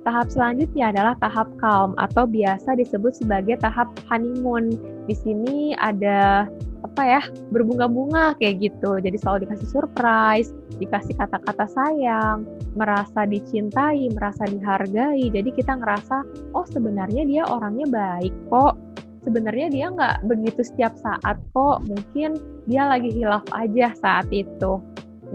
Tahap 0.00 0.32
selanjutnya 0.32 0.96
adalah 0.96 1.14
tahap 1.20 1.52
calm 1.60 1.92
atau 2.00 2.24
biasa 2.24 2.72
disebut 2.72 3.20
sebagai 3.20 3.60
tahap 3.60 3.92
honeymoon. 4.08 4.72
Di 5.04 5.12
sini 5.12 5.76
ada 5.76 6.48
apa 6.80 7.02
ya 7.04 7.22
berbunga-bunga 7.52 8.32
kayak 8.40 8.64
gitu. 8.64 8.96
Jadi 8.96 9.16
selalu 9.20 9.44
dikasih 9.44 9.68
surprise, 9.68 10.56
dikasih 10.80 11.14
kata-kata 11.20 11.68
sayang, 11.68 12.48
merasa 12.72 13.28
dicintai, 13.28 14.08
merasa 14.16 14.48
dihargai. 14.48 15.28
Jadi 15.28 15.50
kita 15.52 15.76
ngerasa 15.76 16.24
oh 16.56 16.64
sebenarnya 16.64 17.28
dia 17.28 17.42
orangnya 17.44 17.86
baik 17.92 18.32
kok. 18.48 18.80
Sebenarnya 19.20 19.68
dia 19.68 19.86
nggak 19.92 20.24
begitu 20.24 20.64
setiap 20.64 20.96
saat 20.96 21.36
kok. 21.52 21.84
Mungkin 21.84 22.40
dia 22.64 22.88
lagi 22.88 23.12
hilaf 23.12 23.44
aja 23.52 23.92
saat 24.00 24.32
itu. 24.32 24.80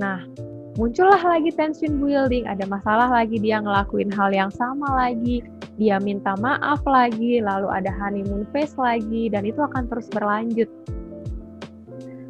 Nah, 0.02 0.26
muncullah 0.76 1.24
lagi 1.24 1.52
tension 1.56 2.04
building, 2.04 2.48
ada 2.48 2.68
masalah 2.68 3.08
lagi 3.08 3.40
dia 3.40 3.64
ngelakuin 3.64 4.12
hal 4.12 4.32
yang 4.36 4.52
sama 4.52 4.92
lagi, 4.92 5.40
dia 5.80 6.00
minta 6.04 6.36
maaf 6.40 6.84
lagi, 6.84 7.40
lalu 7.40 7.72
ada 7.72 7.92
honeymoon 7.96 8.44
phase 8.52 8.76
lagi, 8.76 9.32
dan 9.32 9.48
itu 9.48 9.60
akan 9.64 9.88
terus 9.88 10.08
berlanjut. 10.12 10.68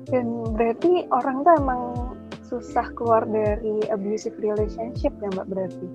Dan 0.05 0.45
berarti 0.53 1.09
orang 1.09 1.41
tuh 1.41 1.53
emang 1.57 1.81
susah 2.45 2.85
keluar 2.93 3.25
dari 3.25 3.81
abusive 3.89 4.37
relationship 4.37 5.09
ya 5.17 5.29
mbak 5.33 5.49
berarti? 5.49 5.87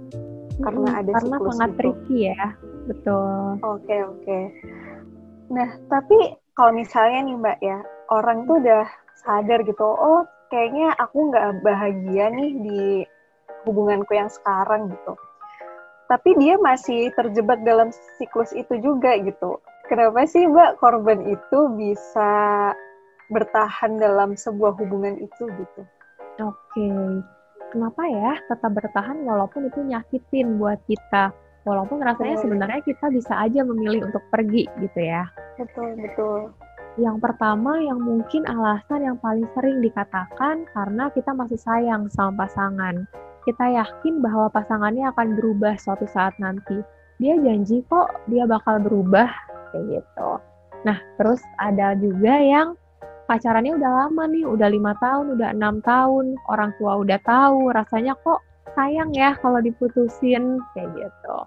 Karena 0.61 0.91
hmm, 0.91 1.01
ada 1.07 1.11
Karena 1.15 1.37
sangat 1.55 1.71
tricky 1.79 2.19
ya, 2.35 2.47
betul. 2.91 3.63
Oke 3.63 3.87
okay, 3.87 4.01
oke. 4.03 4.23
Okay. 4.27 4.45
Nah 5.55 5.71
tapi 5.87 6.19
kalau 6.59 6.75
misalnya 6.75 7.23
nih 7.23 7.37
mbak 7.39 7.59
ya, 7.63 7.79
orang 8.11 8.51
tuh 8.51 8.59
udah 8.59 8.85
sadar 9.23 9.63
gitu, 9.63 9.87
oh 9.87 10.27
kayaknya 10.51 10.93
aku 10.99 11.31
nggak 11.31 11.63
bahagia 11.63 12.27
nih 12.35 12.51
di 12.61 12.83
hubunganku 13.65 14.13
yang 14.13 14.29
sekarang 14.29 14.91
gitu. 14.91 15.15
Tapi 16.11 16.31
dia 16.43 16.59
masih 16.59 17.15
terjebak 17.15 17.63
dalam 17.63 17.95
siklus 18.19 18.51
itu 18.51 18.75
juga 18.83 19.15
gitu. 19.23 19.63
Kenapa 19.87 20.27
sih 20.27 20.47
Mbak 20.47 20.83
korban 20.83 21.23
itu 21.23 21.59
bisa 21.79 22.31
bertahan 23.31 23.99
dalam 23.99 24.35
sebuah 24.35 24.75
hubungan 24.75 25.23
itu 25.23 25.47
gitu? 25.47 25.83
Oke, 26.43 26.91
kenapa 27.71 28.03
ya 28.11 28.35
tetap 28.51 28.75
bertahan 28.75 29.23
walaupun 29.23 29.71
itu 29.71 29.87
nyakitin 29.87 30.59
buat 30.59 30.83
kita? 30.91 31.31
Walaupun 31.63 32.03
rasanya 32.03 32.41
sebenarnya 32.41 32.81
kita 32.83 33.13
bisa 33.13 33.37
aja 33.37 33.61
memilih 33.63 34.11
untuk 34.11 34.25
pergi 34.33 34.67
gitu 34.83 34.99
ya. 34.99 35.29
Betul, 35.61 35.95
betul. 36.01 36.51
Yang 36.99 37.23
pertama 37.23 37.79
yang 37.79 38.03
mungkin 38.03 38.43
alasan 38.51 39.07
yang 39.07 39.19
paling 39.23 39.47
sering 39.55 39.79
dikatakan 39.79 40.67
karena 40.75 41.07
kita 41.15 41.31
masih 41.31 41.61
sayang 41.61 42.11
sama 42.11 42.47
pasangan. 42.47 43.07
Kita 43.47 43.67
yakin 43.71 44.19
bahwa 44.19 44.51
pasangannya 44.51 45.07
akan 45.15 45.39
berubah 45.39 45.79
suatu 45.79 46.09
saat 46.11 46.35
nanti. 46.43 46.83
Dia 47.23 47.39
janji 47.39 47.85
kok 47.87 48.11
dia 48.27 48.49
bakal 48.49 48.83
berubah 48.83 49.31
kayak 49.71 50.03
gitu. 50.03 50.31
Nah, 50.83 50.99
terus 51.21 51.39
ada 51.61 51.93
juga 51.95 52.35
yang 52.41 52.75
pacarannya 53.31 53.79
udah 53.79 53.91
lama 54.07 54.25
nih, 54.27 54.45
udah 54.49 54.69
lima 54.73 54.93
tahun, 54.99 55.39
udah 55.39 55.49
enam 55.55 55.79
tahun, 55.87 56.35
orang 56.51 56.75
tua 56.81 56.99
udah 56.99 57.21
tahu, 57.23 57.71
rasanya 57.71 58.19
kok 58.27 58.43
sayang 58.75 59.15
ya 59.15 59.39
kalau 59.39 59.63
diputusin 59.63 60.59
kayak 60.75 60.91
gitu. 60.99 61.39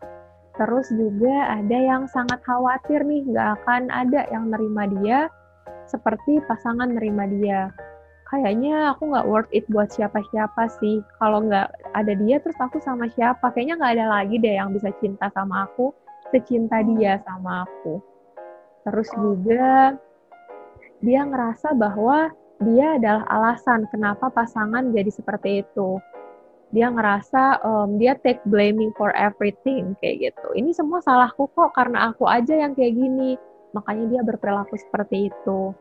Terus 0.54 0.86
juga 0.94 1.58
ada 1.58 1.78
yang 1.78 2.06
sangat 2.06 2.38
khawatir 2.46 3.02
nih 3.02 3.26
nggak 3.26 3.50
akan 3.62 3.90
ada 3.90 4.30
yang 4.30 4.54
nerima 4.54 4.86
dia 4.86 5.20
seperti 5.90 6.40
pasangan 6.46 6.94
nerima 6.94 7.26
dia. 7.26 7.74
Kayaknya 8.30 8.94
aku 8.94 9.14
nggak 9.14 9.30
worth 9.30 9.52
it 9.54 9.66
buat 9.70 9.90
siapa-siapa 9.94 10.70
sih. 10.82 11.02
Kalau 11.22 11.46
nggak 11.46 11.70
ada 11.94 12.14
dia 12.18 12.38
terus 12.42 12.58
aku 12.58 12.82
sama 12.82 13.10
siapa? 13.14 13.50
Kayaknya 13.54 13.76
nggak 13.82 13.94
ada 13.98 14.06
lagi 14.22 14.36
deh 14.42 14.56
yang 14.58 14.74
bisa 14.74 14.90
cinta 15.02 15.30
sama 15.34 15.70
aku 15.70 15.94
secinta 16.34 16.82
dia 16.82 17.22
sama 17.26 17.66
aku. 17.66 18.02
Terus 18.90 19.10
juga 19.14 19.98
dia 21.02 21.22
ngerasa 21.26 21.78
bahwa 21.78 22.34
dia 22.64 22.98
adalah 22.98 23.26
alasan 23.28 23.86
kenapa 23.92 24.32
pasangan 24.32 24.94
jadi 24.96 25.12
seperti 25.12 25.66
itu 25.66 26.00
dia 26.74 26.90
ngerasa 26.90 27.62
um, 27.62 28.02
dia 28.02 28.18
take 28.26 28.42
blaming 28.50 28.90
for 28.98 29.14
everything 29.14 29.94
kayak 30.02 30.34
gitu. 30.34 30.48
Ini 30.58 30.74
semua 30.74 31.00
salahku 31.06 31.46
kok 31.54 31.78
karena 31.78 32.10
aku 32.10 32.26
aja 32.26 32.58
yang 32.58 32.74
kayak 32.74 32.98
gini. 32.98 33.38
Makanya 33.78 34.10
dia 34.10 34.22
berperilaku 34.26 34.74
seperti 34.82 35.30
itu. 35.30 35.74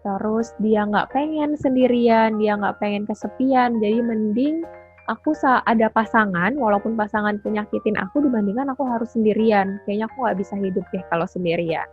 Terus 0.00 0.56
dia 0.64 0.88
nggak 0.88 1.12
pengen 1.12 1.60
sendirian, 1.60 2.40
dia 2.40 2.56
nggak 2.56 2.80
pengen 2.80 3.04
kesepian. 3.04 3.84
Jadi 3.84 4.00
mending 4.00 4.64
aku 5.12 5.36
ada 5.44 5.92
pasangan, 5.92 6.56
walaupun 6.56 6.96
pasangan 6.96 7.36
penyakitin 7.44 8.00
aku 8.00 8.24
dibandingkan 8.24 8.72
aku 8.72 8.88
harus 8.88 9.12
sendirian. 9.12 9.76
Kayaknya 9.84 10.08
aku 10.08 10.16
nggak 10.24 10.38
bisa 10.40 10.54
hidup 10.56 10.84
deh 10.88 11.04
kalau 11.12 11.28
sendirian. 11.28 11.84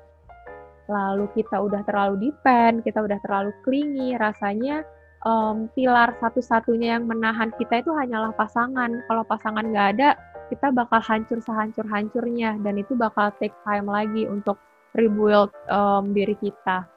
Lalu 0.87 1.27
kita 1.35 1.59
udah 1.59 1.83
terlalu 1.83 2.31
depend, 2.31 2.79
kita 2.87 3.03
udah 3.03 3.19
terlalu 3.19 3.51
clingy, 3.67 4.15
rasanya 4.15 4.87
um, 5.27 5.67
pilar 5.75 6.15
satu-satunya 6.23 6.97
yang 6.97 7.05
menahan 7.05 7.51
kita 7.59 7.83
itu 7.83 7.91
hanyalah 7.91 8.31
pasangan. 8.33 9.03
Kalau 9.11 9.23
pasangan 9.27 9.67
nggak 9.67 9.87
ada, 9.99 10.09
kita 10.47 10.71
bakal 10.71 11.03
hancur 11.03 11.43
sehancur-hancurnya 11.43 12.55
dan 12.63 12.79
itu 12.79 12.95
bakal 12.95 13.35
take 13.43 13.53
time 13.67 13.91
lagi 13.91 14.23
untuk 14.23 14.55
rebuild 14.95 15.51
um, 15.67 16.15
diri 16.15 16.39
kita. 16.39 16.87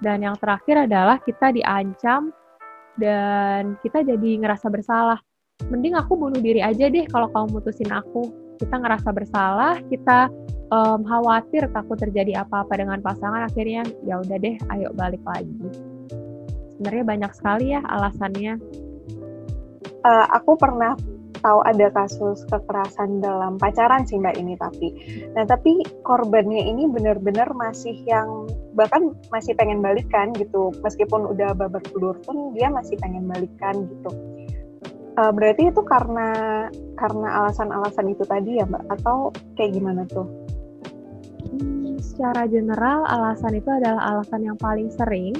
Dan 0.00 0.24
yang 0.24 0.34
terakhir 0.40 0.88
adalah 0.88 1.20
kita 1.20 1.52
diancam 1.52 2.32
dan 2.96 3.76
kita 3.84 4.02
jadi 4.02 4.30
ngerasa 4.40 4.72
bersalah. 4.72 5.20
Mending 5.70 5.94
aku 5.94 6.18
bunuh 6.18 6.40
diri 6.42 6.64
aja 6.64 6.90
deh 6.90 7.06
kalau 7.06 7.30
kamu 7.30 7.60
mutusin 7.60 7.92
aku. 7.92 8.32
Kita 8.54 8.78
ngerasa 8.78 9.10
bersalah, 9.10 9.82
kita 9.90 10.30
um, 10.70 11.02
khawatir 11.02 11.66
takut 11.74 11.98
terjadi 11.98 12.46
apa-apa 12.46 12.74
dengan 12.78 13.02
pasangan. 13.02 13.46
Akhirnya 13.50 13.82
ya 14.06 14.22
udah 14.22 14.38
deh, 14.38 14.54
ayo 14.74 14.94
balik 14.94 15.22
lagi 15.26 15.93
sebenarnya 16.84 17.08
banyak 17.08 17.32
sekali 17.32 17.66
ya 17.72 17.80
alasannya. 17.80 18.60
Uh, 20.04 20.26
aku 20.36 20.52
pernah 20.60 20.92
tahu 21.40 21.64
ada 21.64 21.88
kasus 21.96 22.44
kekerasan 22.52 23.24
dalam 23.24 23.56
pacaran 23.56 24.04
sih 24.04 24.20
mbak 24.20 24.36
ini 24.36 24.52
tapi. 24.60 24.92
Nah 25.32 25.48
tapi 25.48 25.80
korbannya 26.04 26.60
ini 26.60 26.84
benar-benar 26.92 27.56
masih 27.56 27.96
yang 28.04 28.44
bahkan 28.76 29.16
masih 29.32 29.56
pengen 29.56 29.80
balikan 29.80 30.36
gitu. 30.36 30.76
Meskipun 30.84 31.24
udah 31.24 31.56
babar 31.56 31.80
belur 31.96 32.20
pun 32.20 32.52
dia 32.52 32.68
masih 32.68 33.00
pengen 33.00 33.24
balikan 33.24 33.88
gitu. 33.88 34.12
Uh, 35.16 35.32
berarti 35.32 35.72
itu 35.72 35.80
karena 35.88 36.28
karena 37.00 37.48
alasan-alasan 37.48 38.12
itu 38.12 38.28
tadi 38.28 38.60
ya 38.60 38.68
mbak? 38.68 38.84
Atau 38.92 39.32
kayak 39.56 39.72
gimana 39.72 40.04
tuh? 40.04 40.28
Hmm, 41.48 41.96
secara 41.96 42.44
general 42.44 43.08
alasan 43.08 43.56
itu 43.56 43.72
adalah 43.72 44.20
alasan 44.20 44.44
yang 44.44 44.60
paling 44.60 44.92
sering 44.92 45.32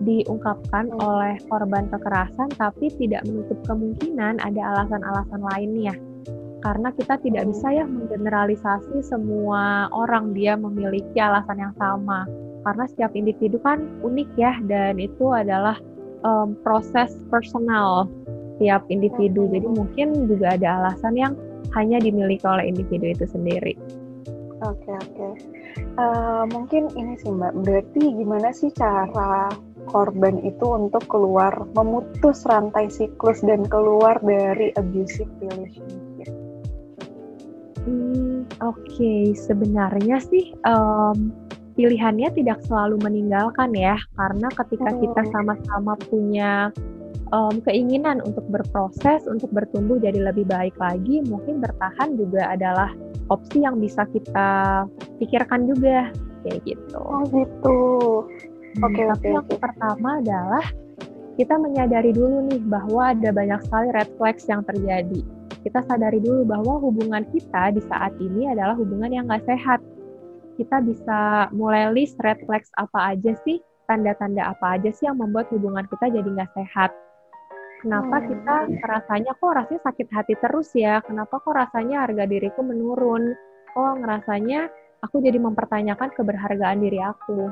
diungkapkan 0.00 0.88
hmm. 0.88 0.98
oleh 1.00 1.36
korban 1.52 1.88
kekerasan 1.92 2.48
tapi 2.56 2.88
tidak 2.96 3.24
menutup 3.28 3.60
kemungkinan 3.68 4.40
ada 4.40 4.62
alasan-alasan 4.76 5.40
lainnya. 5.44 5.94
Karena 6.60 6.92
kita 6.92 7.16
tidak 7.24 7.48
bisa 7.48 7.72
ya 7.72 7.88
menggeneralisasi 7.88 9.00
semua 9.00 9.88
orang 9.96 10.36
dia 10.36 10.60
memiliki 10.60 11.16
alasan 11.16 11.56
yang 11.56 11.74
sama. 11.80 12.28
Karena 12.60 12.84
setiap 12.84 13.16
individu 13.16 13.56
kan 13.64 13.80
unik 14.04 14.28
ya 14.36 14.52
dan 14.68 15.00
itu 15.00 15.32
adalah 15.32 15.80
um, 16.20 16.52
proses 16.60 17.16
personal 17.32 18.04
tiap 18.60 18.84
individu. 18.92 19.48
Jadi 19.48 19.64
mungkin 19.72 20.28
juga 20.28 20.52
ada 20.60 20.84
alasan 20.84 21.16
yang 21.16 21.32
hanya 21.72 21.96
dimiliki 21.96 22.44
oleh 22.44 22.68
individu 22.68 23.08
itu 23.08 23.24
sendiri. 23.24 23.72
Oke 24.60 24.84
okay, 24.84 24.96
oke. 25.00 25.16
Okay. 25.16 25.32
Uh, 25.96 26.44
mungkin 26.52 26.92
ini 26.92 27.16
sih 27.16 27.32
Mbak. 27.32 27.64
Berarti 27.64 28.02
gimana 28.20 28.52
sih 28.52 28.68
cara 28.76 29.48
korban 29.90 30.38
itu 30.46 30.62
untuk 30.62 31.02
keluar 31.10 31.66
memutus 31.74 32.46
rantai 32.46 32.86
siklus 32.86 33.42
dan 33.42 33.66
keluar 33.66 34.16
dari 34.22 34.70
abusive 34.78 35.28
relationship? 35.42 36.30
Hmm, 37.84 38.46
oke. 38.62 38.78
Okay. 38.86 39.34
Sebenarnya 39.34 40.22
sih 40.22 40.54
um, 40.62 41.34
pilihannya 41.74 42.30
tidak 42.38 42.62
selalu 42.70 43.02
meninggalkan 43.02 43.74
ya, 43.74 43.98
karena 44.14 44.48
ketika 44.54 44.90
hmm. 44.94 45.00
kita 45.02 45.22
sama-sama 45.34 45.98
punya 46.06 46.70
um, 47.34 47.58
keinginan 47.64 48.20
untuk 48.22 48.44
berproses, 48.50 49.24
untuk 49.26 49.50
bertumbuh 49.50 49.98
jadi 49.98 50.20
lebih 50.30 50.46
baik 50.46 50.76
lagi, 50.78 51.24
mungkin 51.26 51.58
bertahan 51.58 52.14
juga 52.18 52.54
adalah 52.54 52.92
opsi 53.30 53.62
yang 53.62 53.78
bisa 53.78 54.04
kita 54.10 54.84
pikirkan 55.22 55.70
juga 55.70 56.10
kayak 56.44 56.60
gitu. 56.66 57.00
Oh 57.00 57.24
gitu. 57.30 57.78
Oke, 58.78 58.94
okay, 58.94 59.04
tapi 59.10 59.26
okay, 59.26 59.34
yang 59.34 59.46
okay. 59.50 59.58
pertama 59.58 60.08
adalah 60.22 60.64
kita 61.34 61.54
menyadari 61.58 62.14
dulu 62.14 62.46
nih 62.46 62.60
bahwa 62.70 63.10
ada 63.10 63.30
banyak 63.34 63.60
sekali 63.66 63.88
red 63.90 64.10
flags 64.14 64.44
yang 64.46 64.62
terjadi. 64.62 65.20
Kita 65.66 65.82
sadari 65.90 66.22
dulu 66.22 66.46
bahwa 66.46 66.78
hubungan 66.78 67.26
kita 67.34 67.74
di 67.74 67.82
saat 67.90 68.14
ini 68.22 68.48
adalah 68.48 68.78
hubungan 68.78 69.10
yang 69.10 69.26
nggak 69.26 69.44
sehat. 69.44 69.82
Kita 70.54 70.78
bisa 70.84 71.50
mulai 71.50 71.90
list 71.90 72.20
red 72.22 72.38
flags 72.46 72.70
apa 72.78 73.16
aja 73.16 73.34
sih, 73.42 73.58
tanda-tanda 73.90 74.54
apa 74.54 74.78
aja 74.78 74.94
sih 74.94 75.10
yang 75.10 75.18
membuat 75.18 75.50
hubungan 75.50 75.82
kita 75.90 76.14
jadi 76.14 76.28
nggak 76.30 76.54
sehat 76.54 76.94
kenapa 77.80 78.20
hmm. 78.20 78.26
kita 78.30 78.56
rasanya 78.86 79.32
kok 79.34 79.50
rasanya 79.56 79.82
sakit 79.82 80.08
hati 80.12 80.34
terus 80.38 80.68
ya 80.76 81.00
kenapa 81.02 81.40
kok 81.40 81.56
rasanya 81.56 82.06
harga 82.06 82.24
diriku 82.28 82.60
menurun 82.60 83.34
kok 83.72 83.92
ngerasanya 84.04 84.68
aku 85.00 85.24
jadi 85.24 85.40
mempertanyakan 85.40 86.12
keberhargaan 86.12 86.78
diri 86.84 87.00
aku 87.00 87.50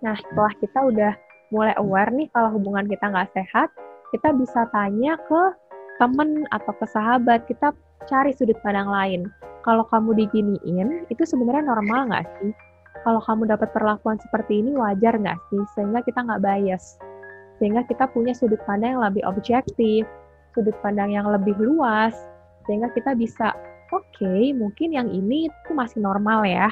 nah 0.00 0.16
setelah 0.16 0.52
kita 0.60 0.78
udah 0.80 1.12
mulai 1.52 1.74
aware 1.78 2.10
nih 2.10 2.26
kalau 2.34 2.56
hubungan 2.56 2.88
kita 2.88 3.04
nggak 3.08 3.30
sehat 3.36 3.68
kita 4.14 4.30
bisa 4.30 4.70
tanya 4.70 5.18
ke 5.26 5.42
temen 5.98 6.46
atau 6.54 6.72
ke 6.74 6.86
sahabat. 6.90 7.46
Kita 7.50 7.74
cari 8.06 8.30
sudut 8.34 8.54
pandang 8.62 8.86
lain. 8.90 9.20
Kalau 9.66 9.82
kamu 9.88 10.14
diginiin 10.14 11.08
itu 11.08 11.22
sebenarnya 11.24 11.66
normal 11.66 12.12
nggak 12.12 12.26
sih? 12.38 12.52
Kalau 13.02 13.20
kamu 13.26 13.50
dapat 13.50 13.74
perlakuan 13.74 14.16
seperti 14.22 14.62
ini 14.62 14.76
wajar 14.76 15.18
nggak 15.18 15.38
sih? 15.50 15.62
Sehingga 15.74 16.00
kita 16.06 16.22
nggak 16.22 16.42
bias. 16.46 17.00
Sehingga 17.58 17.82
kita 17.90 18.06
punya 18.10 18.34
sudut 18.36 18.60
pandang 18.68 18.98
yang 18.98 19.02
lebih 19.02 19.22
objektif, 19.26 20.06
sudut 20.54 20.74
pandang 20.78 21.10
yang 21.10 21.26
lebih 21.26 21.54
luas, 21.58 22.14
sehingga 22.66 22.90
kita 22.94 23.14
bisa, 23.14 23.54
oke, 23.94 24.02
okay, 24.18 24.50
mungkin 24.50 24.90
yang 24.90 25.06
ini 25.06 25.46
itu 25.46 25.70
masih 25.70 26.02
normal 26.02 26.42
ya, 26.42 26.66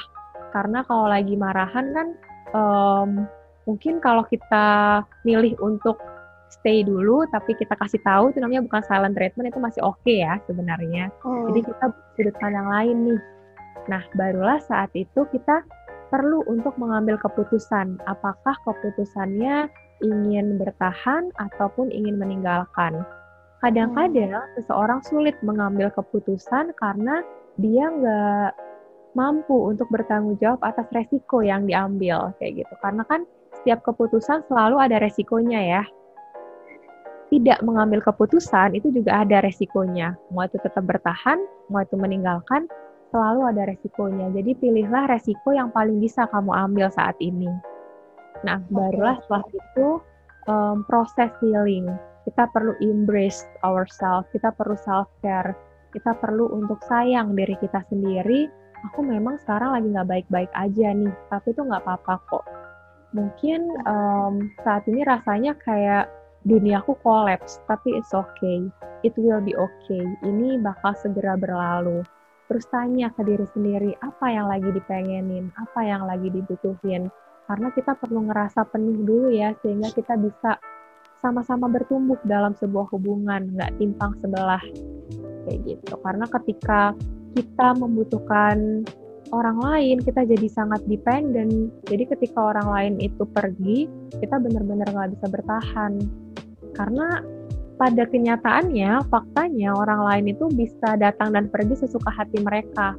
karena 0.50 0.82
kalau 0.82 1.06
lagi 1.06 1.38
marahan 1.38 1.94
kan, 1.94 2.18
um, 2.52 3.28
mungkin 3.68 4.00
kalau 4.00 4.24
kita 4.28 5.00
milih 5.26 5.56
untuk 5.60 5.98
stay 6.52 6.84
dulu, 6.84 7.24
tapi 7.32 7.56
kita 7.56 7.72
kasih 7.80 8.00
tahu 8.04 8.30
itu 8.30 8.38
namanya 8.38 8.62
bukan 8.68 8.84
silent 8.84 9.16
treatment 9.16 9.48
itu 9.48 9.58
masih 9.58 9.80
oke 9.80 9.98
okay 10.04 10.20
ya 10.22 10.36
sebenarnya. 10.44 11.08
Hmm. 11.24 11.48
Jadi 11.50 11.60
kita 11.72 11.86
sudut 12.16 12.36
pandang 12.38 12.68
lain 12.68 12.96
nih. 13.08 13.20
Nah, 13.90 14.02
barulah 14.14 14.60
saat 14.62 14.92
itu 14.94 15.26
kita 15.32 15.64
perlu 16.12 16.44
untuk 16.44 16.76
mengambil 16.76 17.16
keputusan. 17.18 17.96
Apakah 18.04 18.54
keputusannya 18.68 19.72
ingin 20.04 20.60
bertahan 20.60 21.32
ataupun 21.40 21.88
ingin 21.88 22.20
meninggalkan. 22.20 23.06
Kadang-kadang 23.62 24.42
hmm. 24.42 24.52
seseorang 24.60 25.00
sulit 25.06 25.38
mengambil 25.40 25.88
keputusan 25.94 26.74
karena 26.76 27.22
dia 27.56 27.86
nggak 27.88 28.50
mampu 29.12 29.68
untuk 29.68 29.88
bertanggung 29.92 30.40
jawab 30.40 30.61
atas 30.64 30.88
resiko 30.92 31.44
yang 31.44 31.68
diambil 31.68 32.33
kayak 32.40 32.64
gitu. 32.64 32.75
Karena 32.81 33.05
kan 33.07 33.29
setiap 33.62 33.85
keputusan 33.85 34.42
selalu 34.48 34.77
ada 34.81 34.96
resikonya 34.98 35.61
ya. 35.61 35.83
Tidak 37.33 37.64
mengambil 37.64 38.05
keputusan 38.05 38.77
itu 38.77 38.92
juga 38.92 39.25
ada 39.25 39.40
resikonya. 39.40 40.12
Mau 40.37 40.44
itu 40.44 40.61
tetap 40.61 40.85
bertahan, 40.85 41.40
mau 41.72 41.81
itu 41.81 41.96
meninggalkan, 41.96 42.68
selalu 43.09 43.48
ada 43.48 43.72
resikonya. 43.72 44.29
Jadi 44.37 44.53
pilihlah 44.61 45.09
resiko 45.09 45.53
yang 45.57 45.72
paling 45.72 45.96
bisa 46.01 46.29
kamu 46.29 46.53
ambil 46.53 46.92
saat 46.92 47.16
ini. 47.25 47.48
Nah, 48.44 48.61
barulah 48.68 49.16
setelah 49.25 49.44
itu 49.48 49.88
um, 50.48 50.83
proses 50.88 51.31
healing. 51.40 51.87
Kita 52.29 52.46
perlu 52.51 52.75
embrace 52.85 53.46
ourselves, 53.62 54.29
kita 54.31 54.55
perlu 54.55 54.75
self 54.79 55.11
care, 55.25 55.55
kita 55.90 56.14
perlu 56.18 56.51
untuk 56.55 56.81
sayang 56.87 57.35
diri 57.35 57.55
kita 57.61 57.83
sendiri. 57.90 58.48
Aku 58.90 59.00
memang 59.06 59.38
sekarang 59.46 59.78
lagi 59.78 59.88
nggak 59.94 60.10
baik-baik 60.10 60.50
aja 60.56 60.90
nih, 60.90 61.12
tapi 61.30 61.54
itu 61.54 61.62
nggak 61.62 61.82
apa-apa 61.86 62.14
kok. 62.26 62.44
Mungkin 63.12 63.60
um, 63.86 64.50
saat 64.66 64.82
ini 64.88 65.06
rasanya 65.06 65.54
kayak 65.62 66.10
duniaku 66.42 66.98
kolaps, 67.06 67.62
tapi 67.70 67.94
it's 67.94 68.10
okay. 68.10 68.66
It 69.06 69.14
will 69.14 69.42
be 69.42 69.54
okay. 69.54 70.02
Ini 70.26 70.58
bakal 70.58 70.98
segera 70.98 71.38
berlalu. 71.38 72.02
Terus 72.50 72.66
tanya 72.74 73.08
ke 73.14 73.22
diri 73.22 73.46
sendiri, 73.54 73.94
apa 74.02 74.26
yang 74.28 74.50
lagi 74.50 74.68
dipengenin, 74.74 75.54
apa 75.56 75.80
yang 75.86 76.04
lagi 76.04 76.28
dibutuhin 76.28 77.08
karena 77.52 77.68
kita 77.74 77.92
perlu 77.98 78.30
ngerasa 78.30 78.64
penuh 78.70 79.02
dulu 79.02 79.28
ya 79.34 79.54
sehingga 79.60 79.90
kita 79.90 80.14
bisa 80.16 80.56
sama-sama 81.20 81.70
bertumbuh 81.70 82.18
dalam 82.26 82.54
sebuah 82.58 82.90
hubungan 82.94 83.54
nggak 83.54 83.76
timpang 83.78 84.16
sebelah 84.22 84.62
kayak 85.46 85.58
gitu 85.66 85.94
karena 86.02 86.26
ketika 86.26 86.96
kita 87.32 87.76
membutuhkan 87.76 88.86
orang 89.32 89.58
lain 89.64 89.96
kita 90.04 90.28
jadi 90.28 90.48
sangat 90.52 90.84
dependen 90.86 91.72
jadi 91.88 92.04
ketika 92.08 92.52
orang 92.52 92.68
lain 92.68 92.94
itu 93.00 93.24
pergi 93.32 93.88
kita 94.20 94.36
benar-benar 94.36 94.88
nggak 94.92 95.10
bisa 95.18 95.26
bertahan 95.32 95.92
karena 96.76 97.24
pada 97.80 98.04
kenyataannya 98.06 99.02
faktanya 99.08 99.74
orang 99.74 100.00
lain 100.06 100.24
itu 100.36 100.46
bisa 100.52 100.94
datang 101.00 101.32
dan 101.32 101.48
pergi 101.48 101.80
sesuka 101.82 102.12
hati 102.12 102.38
mereka 102.44 102.94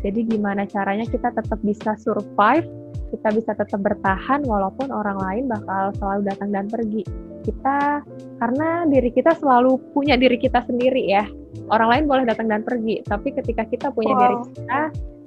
jadi 0.00 0.24
gimana 0.24 0.64
caranya 0.64 1.04
kita 1.08 1.32
tetap 1.32 1.60
bisa 1.60 1.92
survive 2.00 2.66
kita 3.10 3.28
bisa 3.30 3.52
tetap 3.54 3.80
bertahan 3.82 4.42
walaupun 4.42 4.90
orang 4.90 5.18
lain 5.22 5.44
bakal 5.46 5.94
selalu 5.98 6.20
datang 6.26 6.50
dan 6.50 6.66
pergi. 6.66 7.02
Kita 7.46 8.02
karena 8.42 8.82
diri 8.90 9.10
kita 9.14 9.38
selalu 9.38 9.78
punya 9.94 10.18
diri 10.18 10.36
kita 10.38 10.66
sendiri 10.66 11.06
ya. 11.06 11.24
Orang 11.72 11.88
lain 11.90 12.04
boleh 12.06 12.24
datang 12.28 12.46
dan 12.46 12.62
pergi, 12.62 13.02
tapi 13.06 13.34
ketika 13.34 13.66
kita 13.66 13.88
punya 13.90 14.14
wow. 14.14 14.20
diri 14.22 14.36
kita, 14.54 14.80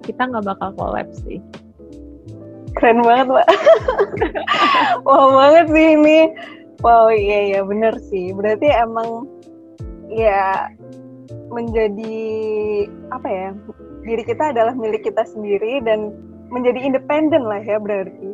kita 0.08 0.22
nggak 0.32 0.46
bakal 0.46 0.70
kolaps 0.78 1.20
sih. 1.28 1.40
Keren 2.78 3.02
banget, 3.04 3.28
Mbak. 3.28 3.48
wow 5.08 5.28
banget 5.36 5.66
sih 5.74 5.88
ini. 6.00 6.20
Wow, 6.80 7.12
iya 7.12 7.40
iya 7.52 7.62
bener 7.66 7.98
sih. 8.08 8.32
Berarti 8.32 8.72
emang 8.72 9.28
ya 10.08 10.72
menjadi 11.52 12.20
apa 13.12 13.28
ya? 13.28 13.50
Diri 14.08 14.24
kita 14.24 14.56
adalah 14.56 14.72
milik 14.78 15.04
kita 15.04 15.28
sendiri 15.28 15.84
dan 15.84 16.16
menjadi 16.50 16.80
independen 16.82 17.44
lah 17.44 17.60
ya 17.60 17.78
berarti. 17.78 18.32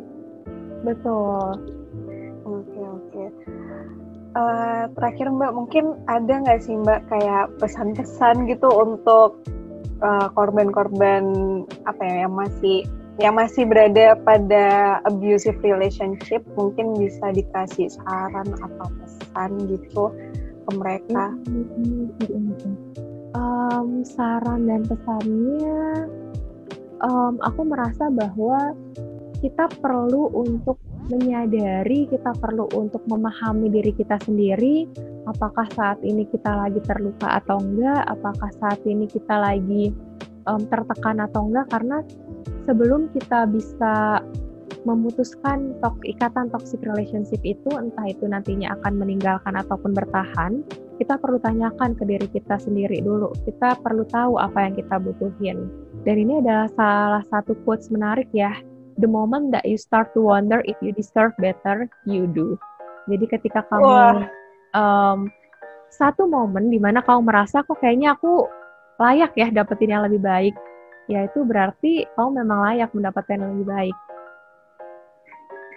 Betul. 0.86 1.75
Uh, 4.36 4.84
terakhir 4.92 5.32
Mbak 5.32 5.52
mungkin 5.56 5.96
ada 6.12 6.44
nggak 6.44 6.60
sih 6.60 6.76
Mbak 6.76 7.08
kayak 7.08 7.56
pesan-pesan 7.56 8.44
gitu 8.52 8.68
untuk 8.68 9.40
eh, 10.04 10.28
korban-korban 10.36 11.24
apa 11.88 12.02
ya 12.04 12.28
yang 12.28 12.36
masih 12.36 12.84
yang 13.16 13.32
masih 13.32 13.64
berada 13.64 14.12
pada 14.28 15.00
abusive 15.08 15.56
relationship 15.64 16.44
mungkin 16.52 16.92
bisa 17.00 17.32
dikasih 17.32 17.88
saran 17.88 18.44
atau 18.60 18.88
pesan 19.00 19.50
gitu 19.72 20.12
ke 20.68 20.70
mereka. 20.76 21.32
Um, 23.32 24.04
saran 24.04 24.68
dan 24.68 24.84
pesannya, 24.84 26.12
um, 27.00 27.40
aku 27.40 27.64
merasa 27.64 28.12
bahwa 28.12 28.76
kita 29.40 29.68
perlu 29.80 30.28
untuk 30.32 30.76
menyadari, 31.08 32.06
kita 32.10 32.34
perlu 32.38 32.66
untuk 32.74 33.02
memahami 33.06 33.70
diri 33.70 33.92
kita 33.94 34.18
sendiri, 34.22 34.86
apakah 35.26 35.66
saat 35.74 35.98
ini 36.02 36.26
kita 36.28 36.50
lagi 36.50 36.78
terluka 36.84 37.38
atau 37.42 37.58
enggak, 37.62 38.02
apakah 38.10 38.50
saat 38.58 38.80
ini 38.86 39.06
kita 39.10 39.34
lagi 39.38 39.94
um, 40.46 40.62
tertekan 40.66 41.22
atau 41.22 41.46
enggak, 41.46 41.66
karena 41.70 41.98
sebelum 42.66 43.10
kita 43.14 43.46
bisa 43.50 44.22
memutuskan 44.86 45.74
tok 45.82 45.98
ikatan 46.06 46.46
toxic 46.54 46.78
relationship 46.86 47.42
itu 47.42 47.70
entah 47.74 48.06
itu 48.06 48.22
nantinya 48.22 48.78
akan 48.78 49.02
meninggalkan 49.02 49.58
ataupun 49.58 49.90
bertahan 49.90 50.62
kita 51.02 51.18
perlu 51.18 51.42
tanyakan 51.42 51.98
ke 51.98 52.06
diri 52.06 52.30
kita 52.30 52.56
sendiri 52.56 53.02
dulu. 53.02 53.34
Kita 53.42 53.76
perlu 53.82 54.06
tahu 54.06 54.38
apa 54.38 54.70
yang 54.70 54.74
kita 54.78 54.96
butuhin. 55.02 55.68
Dan 56.06 56.16
ini 56.22 56.38
adalah 56.38 56.70
salah 56.78 57.24
satu 57.26 57.58
quotes 57.66 57.90
menarik 57.90 58.30
ya 58.30 58.54
the 58.98 59.08
moment 59.08 59.52
that 59.52 59.64
you 59.68 59.76
start 59.76 60.12
to 60.16 60.20
wonder 60.24 60.64
if 60.64 60.76
you 60.80 60.92
deserve 60.92 61.32
better, 61.38 61.88
you 62.08 62.26
do. 62.26 62.56
Jadi 63.06 63.24
ketika 63.30 63.62
kamu 63.70 64.26
um, 64.74 65.30
satu 65.92 66.26
momen 66.26 66.68
di 66.68 66.82
mana 66.82 67.00
kamu 67.04 67.22
merasa 67.24 67.62
kok 67.62 67.78
kayaknya 67.78 68.18
aku 68.18 68.50
layak 68.98 69.32
ya 69.38 69.48
dapetin 69.52 69.92
yang 69.94 70.04
lebih 70.08 70.20
baik, 70.20 70.54
ya 71.06 71.28
itu 71.28 71.46
berarti 71.46 72.08
kamu 72.18 72.42
memang 72.42 72.58
layak 72.72 72.90
mendapatkan 72.96 73.38
yang 73.38 73.52
lebih 73.56 73.68
baik. 73.68 73.96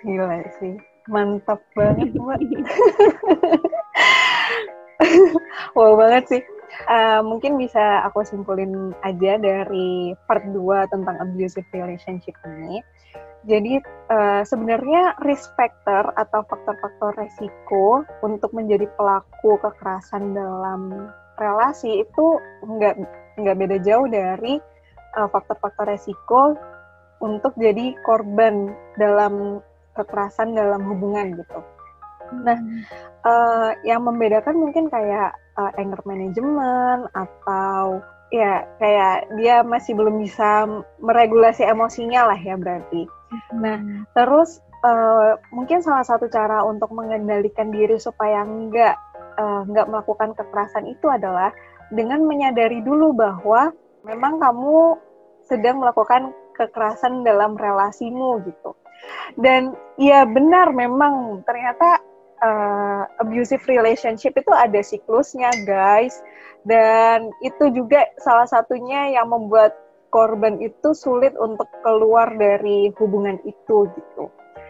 Gila 0.07 0.39
sih, 0.57 0.75
mantap 1.11 1.59
banget 1.75 2.15
mbak. 2.15 2.39
wow 5.77 5.93
banget 5.99 6.23
sih. 6.27 6.41
Uh, 6.85 7.19
mungkin 7.25 7.57
bisa 7.57 8.05
aku 8.05 8.21
simpulin 8.21 8.93
aja 9.01 9.41
dari 9.41 10.13
part 10.29 10.45
2 10.45 10.55
tentang 10.93 11.17
abusive 11.19 11.65
relationship 11.73 12.37
ini. 12.45 12.79
Jadi 13.47 13.79
uh, 14.11 14.43
sebenarnya 14.43 15.15
risk 15.23 15.55
factor 15.55 16.11
atau 16.19 16.43
faktor-faktor 16.43 17.15
resiko 17.15 18.03
untuk 18.19 18.51
menjadi 18.51 18.89
pelaku 18.99 19.55
kekerasan 19.63 20.35
dalam 20.35 21.11
relasi 21.39 22.03
itu 22.03 22.35
nggak 22.67 22.99
nggak 23.39 23.55
beda 23.55 23.77
jauh 23.79 24.03
dari 24.11 24.59
eh, 25.15 25.27
faktor-faktor 25.31 25.87
resiko 25.87 26.59
untuk 27.23 27.55
jadi 27.55 27.95
korban 28.03 28.75
dalam 28.99 29.63
kekerasan 29.95 30.51
dalam 30.51 30.83
hubungan 30.83 31.39
gitu. 31.39 31.59
Nah, 32.43 32.59
uh, 33.25 33.71
yang 33.81 34.05
membedakan 34.05 34.55
mungkin 34.59 34.87
kayak 34.87 35.33
uh, 35.59 35.71
anger 35.75 35.99
management 36.07 37.11
atau 37.11 37.99
ya 38.31 38.63
kayak 38.79 39.27
dia 39.35 39.65
masih 39.65 39.97
belum 39.97 40.23
bisa 40.23 40.63
meregulasi 41.03 41.67
emosinya 41.67 42.31
lah 42.31 42.39
ya 42.39 42.55
berarti. 42.55 43.09
Nah, 43.53 44.07
terus 44.15 44.63
uh, 44.85 45.35
mungkin 45.51 45.83
salah 45.83 46.05
satu 46.07 46.31
cara 46.31 46.63
untuk 46.63 46.93
mengendalikan 46.95 47.69
diri 47.69 47.99
supaya 47.99 48.41
nggak 48.45 48.95
uh, 49.37 49.61
nggak 49.67 49.89
melakukan 49.89 50.31
kekerasan 50.37 50.87
itu 50.87 51.09
adalah 51.11 51.51
dengan 51.89 52.21
menyadari 52.23 52.85
dulu 52.85 53.13
bahwa 53.17 53.73
memang 54.05 54.37
kamu 54.37 54.97
sedang 55.49 55.81
melakukan 55.81 56.31
kekerasan 56.53 57.25
dalam 57.25 57.57
relasimu 57.57 58.45
gitu. 58.45 58.77
Dan 59.39 59.73
ya 59.95 60.27
benar 60.27 60.75
memang 60.75 61.41
ternyata 61.47 61.98
uh, 62.41 63.03
abusive 63.21 63.63
relationship 63.67 64.35
itu 64.35 64.51
ada 64.51 64.79
siklusnya, 64.83 65.51
guys. 65.63 66.19
Dan 66.67 67.31
itu 67.39 67.71
juga 67.71 68.03
salah 68.19 68.47
satunya 68.47 69.15
yang 69.15 69.31
membuat 69.31 69.75
korban 70.11 70.57
itu 70.59 70.91
sulit 70.91 71.37
untuk 71.37 71.69
keluar 71.85 72.33
dari 72.35 72.91
hubungan 72.97 73.37
itu 73.45 73.87
gitu. 73.93 74.25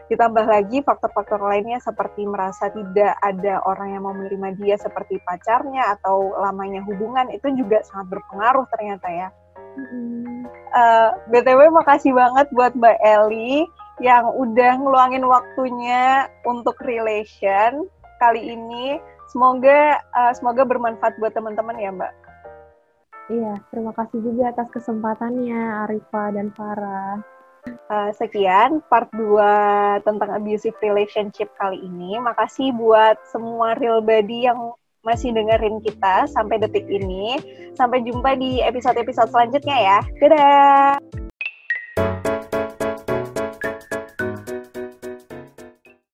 Ditambah 0.09 0.45
lagi 0.45 0.81
faktor-faktor 0.81 1.37
lainnya 1.37 1.77
seperti 1.79 2.25
merasa 2.25 2.69
tidak 2.73 3.13
ada 3.21 3.61
orang 3.63 3.93
yang 3.95 4.03
mau 4.03 4.13
menerima 4.13 4.57
dia 4.57 4.75
seperti 4.75 5.21
pacarnya 5.21 5.97
atau 5.97 6.33
lamanya 6.33 6.81
hubungan 6.85 7.29
itu 7.29 7.45
juga 7.55 7.81
sangat 7.85 8.17
berpengaruh 8.17 8.65
ternyata 8.73 9.07
ya. 9.09 9.29
Mm. 9.77 10.49
Uh, 10.49 10.77
eh, 10.77 11.09
BTW 11.29 11.69
makasih 11.71 12.13
banget 12.13 12.49
buat 12.53 12.73
Mbak 12.73 12.97
Eli 13.05 13.69
yang 13.99 14.31
udah 14.31 14.79
ngeluangin 14.79 15.23
waktunya 15.27 16.27
untuk 16.47 16.79
relation 16.83 17.87
kali 18.19 18.55
ini. 18.55 18.99
Semoga 19.29 20.01
uh, 20.15 20.33
semoga 20.33 20.65
bermanfaat 20.65 21.21
buat 21.21 21.35
teman-teman 21.37 21.77
ya, 21.77 21.93
Mbak. 21.93 22.13
Iya, 23.29 23.61
terima 23.69 23.93
kasih 23.93 24.25
juga 24.25 24.49
atas 24.49 24.73
kesempatannya 24.73 25.85
Arifa 25.85 26.33
dan 26.33 26.49
Farah. 26.57 27.21
Uh, 27.91 28.09
sekian 28.17 28.81
part 28.89 29.11
2 29.13 30.01
tentang 30.01 30.33
abusive 30.33 30.73
relationship 30.81 31.53
kali 31.61 31.77
ini. 31.77 32.17
Makasih 32.17 32.73
buat 32.73 33.21
semua 33.29 33.77
real 33.77 34.01
body 34.01 34.49
yang 34.49 34.73
masih 35.05 35.29
dengerin 35.29 35.77
kita 35.85 36.25
sampai 36.25 36.57
detik 36.57 36.89
ini. 36.89 37.37
Sampai 37.77 38.01
jumpa 38.01 38.33
di 38.33 38.65
episode-episode 38.65 39.29
selanjutnya 39.29 39.77
ya. 39.77 39.99
Dadah! 40.17 41.28